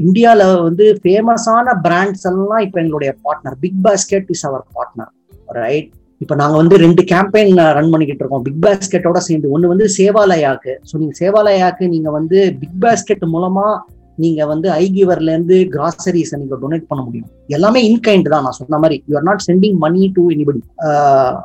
இந்தியால 0.05 0.41
வந்து 0.67 0.85
ஃபேமஸான 1.03 1.73
பிராண்ட்ஸ் 1.85 2.25
எல்லாம் 2.29 2.63
இப்ப 2.65 2.77
எங்களுடைய 2.83 3.11
partner 3.25 3.57
Big 3.63 3.81
Basket 3.87 4.31
is 4.35 4.45
our 4.49 4.65
partner 4.77 5.11
right 5.59 5.91
இப்ப 6.19 6.35
நாங்க 6.35 6.57
வந்து 6.57 6.77
ரெண்டு 6.77 7.03
கேம்பெயின் 7.03 7.73
ரன் 7.73 7.89
பண்ணிக்கிட்டு 7.89 8.25
இருக்கோம். 8.25 8.41
பிக் 8.41 8.61
பாஸ்கெட்டோட 8.61 9.17
சேர்ந்து. 9.17 9.59
ஒண்ணு 9.59 9.65
வந்து 9.65 9.89
சேவாலயாக்கு 9.97 10.77
ஸோ 10.91 10.97
நீங்க 10.97 11.15
சேவாலயாக்கு 11.19 11.87
நீங்க 11.87 12.11
வந்து 12.11 12.55
பிக் 12.59 12.81
பாஸ்கெட் 12.81 13.25
மூலமா 13.25 13.79
நீங்க 14.15 14.45
வந்து 14.45 14.71
ஐகிவர்ல 14.71 15.21
இருந்து 15.21 15.55
கிராசரிஸ் 15.55 16.37
நீங்க 16.37 16.55
டொனேட் 16.55 16.83
பண்ண 16.87 17.03
முடியும். 17.03 17.29
எல்லாமே 17.47 17.95
இன்கைண்ட் 17.95 18.29
தான். 18.29 18.41
நான் 18.41 18.51
சொன்ன 18.51 18.77
மாதிரி 18.77 19.03
you 19.07 19.15
are 19.15 19.23
not 19.23 19.43
sending 19.51 19.73
money 19.73 20.11
to 20.13 20.29
anybody 20.29 20.59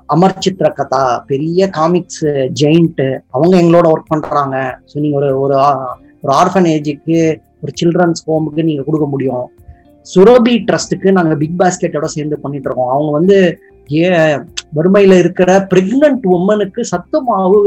Amar 0.06 0.38
Chitra 0.46 0.72
Katha 0.72 1.24
பெரிய 1.26 1.68
காமிக்ஸ் 1.68 2.24
ஜெயிண்ட் 2.24 3.18
அவங்க 3.30 3.60
எங்களோட 3.60 3.86
ஒர்க் 3.86 4.08
பண்றாங்க. 4.08 4.78
ஸோ 4.94 5.00
நீங்க 5.00 5.16
ஒரு 5.16 5.40
ஒரு 5.40 5.56
ஆ- 5.56 5.98
ஒரு 6.22 6.36
ஆர்ஃபனேஜுக்கு 6.36 7.36
ஒரு 7.62 7.72
சில்ட்ரன்ஸ் 7.82 8.22
ஹோமுக்கு 8.26 8.62
நீங்க 8.62 8.82
கொடுக்க 8.82 9.06
முடியும். 9.06 9.50
சுரபி 10.14 10.64
ட்ரஸ்ட்டுக்கு 10.64 11.12
நாங்கள் 11.12 11.36
பிக் 11.36 11.54
பாஸ்கெட்டோட 11.58 12.04
சேர்ந்து 12.04 12.38
பண்ணிட்டு 12.38 12.70
இருக்கோம். 12.70 12.92
அவங்க 12.92 13.10
வந்து 13.10 13.58
ஏ 13.90 14.04
வறுமையில 14.76 15.18
இருக்கிற 15.22 15.50
பிரெக்னன்ட் 15.72 16.26
உமனுக்கு 16.36 16.82
சத்து 16.92 17.18
மாவு 17.28 17.60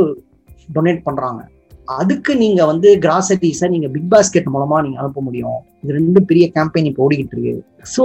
டொனேட் 0.75 1.05
பண்றாங்க. 1.07 1.41
அதுக்கு 1.99 2.31
நீங்க 2.43 2.61
வந்து 2.69 2.89
கிராசரிஸை 3.05 3.67
நீங்க 3.73 3.87
பிக் 3.95 4.11
பாஸ்கெட் 4.13 4.53
மூலமா 4.53 4.77
நீங்க 4.85 4.97
அனுப்ப 5.01 5.21
முடியும். 5.21 5.59
இது 5.81 5.97
ரெண்டு 5.97 6.21
பெரிய 6.29 6.45
கேம்பெயின் 6.55 6.87
இப்போ 6.91 7.03
ஓடிக்கிட்டு 7.05 7.35
இருக்கு. 7.35 7.55
ஸோ 7.95 8.03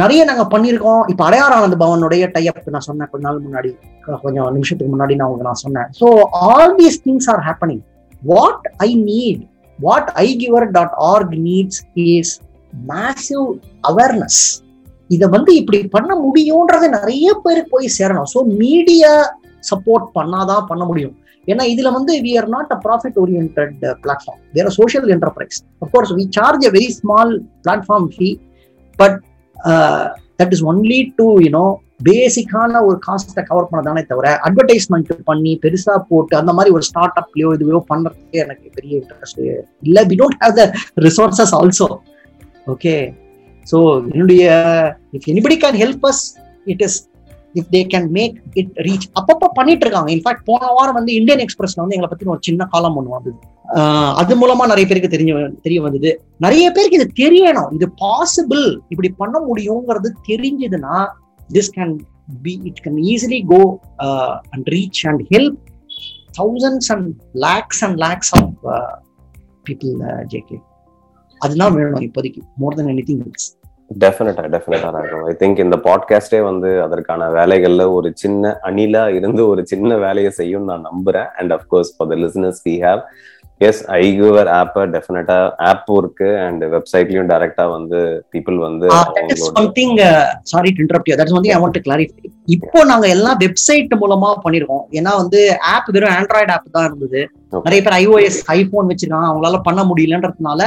நிறைய 0.00 0.20
நாங்க 0.28 0.44
பண்ணியிருக்கோம். 0.54 1.02
இப்போ 1.12 1.24
அடையார் 1.26 1.56
ஆனந்த 1.56 1.76
பவனுடைய 1.82 2.24
டைப் 2.36 2.70
நான் 2.76 2.86
சொன்னேன். 2.88 3.10
கொஞ்ச 3.10 3.24
நாள் 3.28 3.44
முன்னாடி. 3.46 3.70
கொஞ்சம் 4.24 4.48
நிமிஷத்துக்கு 4.56 4.92
முன்னாடி 4.94 5.14
நான் 5.18 5.28
உங்களுக்கு 5.28 5.50
நான் 5.50 5.64
சொன்னேன். 5.66 5.88
So 6.00 6.06
all 6.48 6.74
these 6.80 6.98
things 7.06 7.28
are 7.32 7.42
happening 7.48 7.82
what 8.22 8.66
I 8.86 8.88
need 9.10 9.42
what 9.78 10.10
I 10.24 10.26
giver 10.42 10.66
dot 10.76 10.94
org 11.12 11.34
needs 11.48 11.80
is 12.08 12.32
massive 12.92 13.46
awareness 13.90 14.40
இதை 15.10 15.26
வந்து 15.28 15.50
இப்படி 15.60 15.78
பண்ண 15.96 16.12
முடியும்ன்றது 16.24 16.86
நிறைய 16.98 17.26
பேருக்கு 17.44 17.74
போய் 17.74 17.96
சேரணும். 17.98 18.28
ஸோ 18.34 18.40
மீடியா 18.62 19.12
சப்போர்ட் 19.70 20.06
பண்ணாதான் 20.18 20.66
பண்ண 20.66 20.84
முடியும். 20.84 21.14
ஏன்னா 21.48 21.64
இதுல 21.72 21.88
வந்து 21.92 22.12
we 22.24 22.32
are 22.38 22.48
not 22.48 22.70
a 22.74 22.78
profit 22.84 23.18
orient 23.22 23.58
platform 24.04 24.40
வேற 24.52 24.68
social 24.78 25.08
enterprise 25.14 25.58
of course 25.84 26.12
we 26.18 26.24
charge 26.38 26.64
a 26.66 26.72
very 26.76 26.88
small 27.00 27.32
platform 27.64 28.08
fee 28.14 28.28
but 28.98 29.18
that 30.40 30.54
is 30.56 30.64
only 30.64 31.00
to 31.18 31.26
you know 31.44 31.66
பேசிக்கான 32.02 32.80
ஒரு 32.86 32.98
காஸ்ட்டை 33.06 33.42
கவர் 33.50 33.68
பண்ணதானே 33.70 34.02
தவிர 34.08 34.32
அட்வர்டைஸ்மெண்ட் 34.46 35.12
பண்ணி 35.24 35.52
பெருசா 35.62 35.94
போட்டு 36.08 36.34
அந்த 36.36 36.52
மாதிரி 36.52 36.72
ஒரு 36.76 36.84
ஸ்டார்ட் 36.88 37.20
அப்லயோ 37.22 37.50
இதுவோ 37.56 37.80
பண்றதுக்கு 37.92 38.42
எனக்கு 38.44 38.66
பெரிய 38.74 38.92
இன்ட்ரெஸ்ட் 39.00 39.40
இல்ல. 39.88 39.98
We 40.10 40.16
don't 40.22 40.40
have 40.42 40.56
the 40.60 40.64
resources 41.06 41.54
also 41.60 41.88
okay 42.66 42.94
so 43.70 43.78
என்னுடைய 44.12 44.44
if 45.16 45.28
anybody 45.32 45.58
can 45.64 45.78
help 45.82 46.06
us 46.10 46.24
it 46.72 46.82
is 46.86 46.98
if 47.54 47.68
they 47.74 47.80
can 47.92 48.08
make 48.16 48.34
it 48.60 48.72
reach 48.86 49.06
அப்பப்போ 49.18 49.46
பண்ணிட்டு 49.58 49.84
இருக்காங்க 49.86 50.10
இன்ஃபேக்ட் 50.14 50.44
போன 50.50 50.70
வாரம் 50.76 50.96
வந்து 50.98 51.12
இந்தியன் 51.18 51.42
எக்ஸ்பிரஸ்ல 51.44 51.82
வந்து 51.82 51.96
எங்களை 51.96 52.10
பத்தி 52.10 52.32
ஒரு 52.34 52.42
சின்ன 52.48 52.64
காலம் 52.72 52.96
ஒன்று 52.98 53.14
வந்தது. 53.16 53.36
அது 54.20 54.34
மூலமா 54.42 54.64
நிறைய 54.72 54.86
பேருக்கு 54.88 55.12
தெரிஞ்ச 55.14 55.32
தெரிய 55.66 55.78
வந்தது. 55.86 56.10
நிறைய 56.44 56.66
பேருக்கு 56.74 56.98
இது 57.00 57.08
தெரியணும். 57.22 57.70
இது 57.76 57.86
பாசிபிள் 58.04 58.64
இப்படி 58.92 59.10
பண்ண 59.22 59.36
முடியுங்கிறது 59.48 60.10
தெரிஞ்சதுன்னா 60.30 60.96
this 61.50 61.72
can 61.78 61.94
be 62.44 62.54
it 62.70 62.82
can 62.86 63.00
easily 63.14 63.40
go 63.54 63.62
and 64.54 64.68
reach 64.76 65.02
and 65.10 65.24
help 65.34 65.58
thousands 66.38 66.90
and 66.94 67.10
lakhs 67.46 67.82
and 67.86 67.98
lakhs 68.06 68.32
of 68.38 68.54
people 69.68 69.92
JK 70.34 70.58
அதுதான் 71.44 71.76
வேணும் 71.78 72.04
இப்போதைக்கு. 72.08 72.42
More 72.62 72.76
then 72.80 72.92
any 72.94 73.04
thing 73.10 73.22
else 73.28 73.48
டெஃபினட்டா 73.90 74.44
டெஃபினட்டா 74.54 74.88
ராகவ். 74.94 75.26
ஐ 75.30 75.34
திங்க் 75.42 75.60
இந்த 75.64 75.76
பாட்காஸ்டே 75.84 76.38
வந்து 76.48 76.70
அதற்கான 76.86 77.28
வேலைகள்ல 77.38 77.84
ஒரு 77.98 78.08
சின்ன 78.22 78.58
அணிலா 78.68 79.04
இருந்து 79.18 79.42
ஒரு 79.52 79.62
சின்ன 79.72 79.96
வேலையை 80.04 80.30
செய்யும் 80.40 80.68
நான் 80.70 80.86
நம்புறேன். 80.90 81.28
And 81.38 81.52
of course 81.56 81.92
for 81.96 82.10
the 82.12 82.16
listeners 82.24 82.60
we 82.68 82.74
have 82.84 83.02
as 83.66 83.82
iGiver 83.98 84.48
ஆப்பை 84.56 84.82
டெஃபினட்டா 84.94 85.36
ஆப் 85.68 85.92
இருக்கு. 85.98 86.28
அண்ட் 86.46 86.62
வெப்சைட்லயும் 86.72 87.28
டைரக்டா 87.30 87.64
வந்து 87.74 88.00
பீப்புள் 88.32 88.56
வந்து 88.64 88.88
something 89.58 89.94
sorry 90.52 90.70
to 90.72 90.82
interrupt 90.84 91.10
you 91.10 91.16
that's 91.20 91.36
only 91.38 91.52
I 91.56 91.60
want 91.62 91.76
to 91.76 91.82
clarify 91.86 92.32
இப்போ 92.56 92.82
நாங்க 92.90 93.06
எல்லாம் 93.14 93.38
வெப்சைட் 93.44 93.94
மூலமா 94.02 94.32
பண்ணிருக்கோம். 94.44 94.84
ஏன்னா 94.98 95.12
வந்து 95.20 95.40
ஆப் 95.74 95.88
வெறும் 95.96 96.16
ஆண்ட்ராய்டு 96.16 96.54
ஆப் 96.56 96.74
தான் 96.76 96.88
இருந்தது. 96.90 97.22
நிறைய 97.66 97.80
பேர் 97.86 97.96
ஐஓஎஸ் 98.02 98.40
ஐபோன் 98.58 98.90
வச்சிருக்காங்க. 98.90 99.30
அவங்களால 99.30 99.60
பண்ண 99.68 99.82
முடியலன்றதுனால 99.92 100.60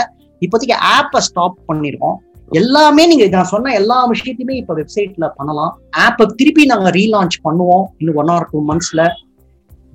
இப்போதைக்கு 0.46 0.76
ஆப்பை 0.98 1.22
ஸ்டாப் 1.28 1.58
பண்ணிருக்கோம். 1.70 2.18
எல்லாமே 2.60 3.04
நீங்க 3.10 3.26
நான் 3.34 3.50
சொன்ன 3.54 3.74
எல்லா 3.80 3.98
விஷயத்தையுமே 4.12 4.56
இப்ப 4.62 4.76
வெப்சைட்ல 4.82 5.26
பண்ணலாம். 5.40 5.74
ஆப்பை 6.06 6.26
திருப்பி 6.40 6.64
நாங்க 6.72 6.92
ரீலான்ச் 7.00 7.38
பண்ணுவோம் 7.48 7.84
இன்னும் 8.00 8.20
one 8.22 8.32
or 8.36 8.48
two 8.52 8.62
மந்த்ஸ்ல 8.70 9.04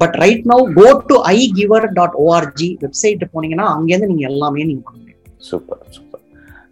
but 0.01 0.17
right 0.23 0.47
now 0.53 0.65
go 0.79 0.89
to 1.11 1.17
iGiver 1.59 1.87
dot 1.99 2.17
O R G 2.25 2.69
website 2.85 3.25
போனீங்கன்னா 3.35 3.67
அங்கேருந்து 3.77 4.11
நீங்க 4.13 4.27
எல்லாமே 4.33 4.67
நீங்க 4.71 4.83
பண்ண 4.87 4.99
முடியும் 5.01 5.21
சூப்பர். 5.51 5.81
சூப்பர் 5.97 6.23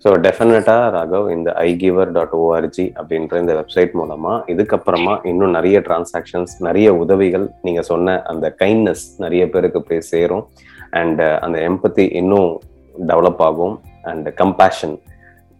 ஸோ 0.05 0.11
டெஃபினட்டா 0.25 0.77
ராகவ் 0.95 1.27
இந்த 1.35 1.51
ஐ 1.67 1.69
கிவர் 1.83 2.11
டாட் 2.17 2.35
ஓஆர்ஜி 2.43 2.87
அப்படின்ற 3.01 3.35
இந்த 3.43 3.55
வெப்சைட் 3.59 3.93
மூலமா 4.01 4.33
இதுக்கப்புறமா 4.53 5.15
இன்னும் 5.31 5.55
நிறைய 5.57 5.77
டிரான்சாக்ஷன்ஸ் 5.89 6.55
நிறைய 6.67 6.89
உதவிகள் 7.03 7.47
நீங்க 7.67 7.83
சொன்ன 7.91 8.17
அந்த 8.33 8.49
கைண்ட்னஸ் 8.63 9.05
நிறைய 9.25 9.45
பேருக்கு 9.55 9.83
போய் 9.89 10.09
சேரும். 10.13 10.45
அண்ட் 11.01 11.23
அந்த 11.45 11.59
எம்பத்தி 11.69 12.07
இன்னும் 12.21 12.51
டெவலப் 13.09 13.43
ஆகும் 13.49 13.75
அண்ட் 14.11 14.29
கம்பேஷன் 14.43 14.95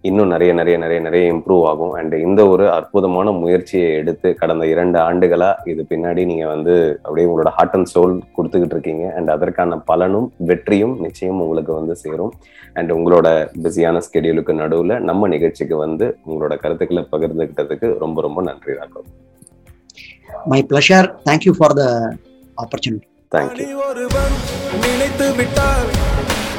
இன்னும் 0.09 0.31
நிறைய 0.35 0.53
நிறைய 0.59 0.77
நிறைய 0.83 1.01
நிறைய 1.07 1.25
இம்ப்ரூவ் 1.33 1.65
ஆகும். 1.71 1.93
அண்ட் 1.99 2.15
இந்த 2.27 2.41
ஒரு 2.53 2.65
அற்புதமான 2.77 3.31
முயற்சியை 3.43 3.91
எடுத்து 3.99 4.29
கடந்த 4.41 4.65
இரண்டு 4.73 4.99
ஆண்டுகளா 4.99 5.51
இது 5.73 5.83
பின்னாடி 5.91 6.23
நீங்க 6.31 6.47
வந்து 6.47 6.75
அப்படியே 7.03 7.27
உங்களோட 7.29 7.51
ஹார்ட் 7.57 7.77
அண்ட் 7.79 7.91
சோல் 7.95 8.15
கொடுத்துக்கிட்டு 8.37 8.77
இருக்கீங்க. 8.77 9.05
அண்ட் 9.17 9.31
அதற்கான 9.37 9.79
பலனும் 9.91 10.29
வெற்றியும் 10.51 10.97
நிச்சயம் 11.07 11.41
உங்களுக்கு 11.45 11.73
வந்து 11.79 11.97
சேரும். 12.03 12.33
அண்ட் 12.79 12.93
உங்களோட 12.97 13.29
பிஸியான 13.65 14.03
ஸ்கெடியூலுக்கு 14.09 14.55
நடுவில் 14.63 14.95
நம்ம 15.11 15.29
நிகழ்ச்சிக்கு 15.35 15.79
வந்து 15.87 16.09
உங்களோட 16.29 16.57
கருத்துக்களை 16.65 17.05
பகிர்ந்துக்கிட்டதுக்கு 17.15 17.91
ரொம்ப 18.05 18.21
ரொம்ப 18.29 18.43
நன்றி 18.51 18.75
Raghav. 18.81 19.09
My 20.53 20.63
pleasure 20.73 21.09
thank you 21.31 21.55
for 21.59 21.77
the 21.83 21.85
opportunity 22.65 23.09
thank you 23.37 23.69
நினைத்து 24.87 25.29
விட்டால் 25.41 26.02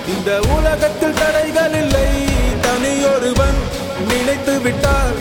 இந்த 0.07 0.39
உலகத்தில் 0.55 1.13
தடைகள் 1.13 1.75
இல்லை. 1.81 2.07
தனியொருவன் 2.61 3.59
நினைத்து 4.07 4.59
விட்டார் 4.61 5.17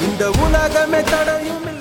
இந்த 0.00 0.30
உலகமே 0.30 1.00
தடையும் 1.10 1.66
இல்லை. 1.66 1.77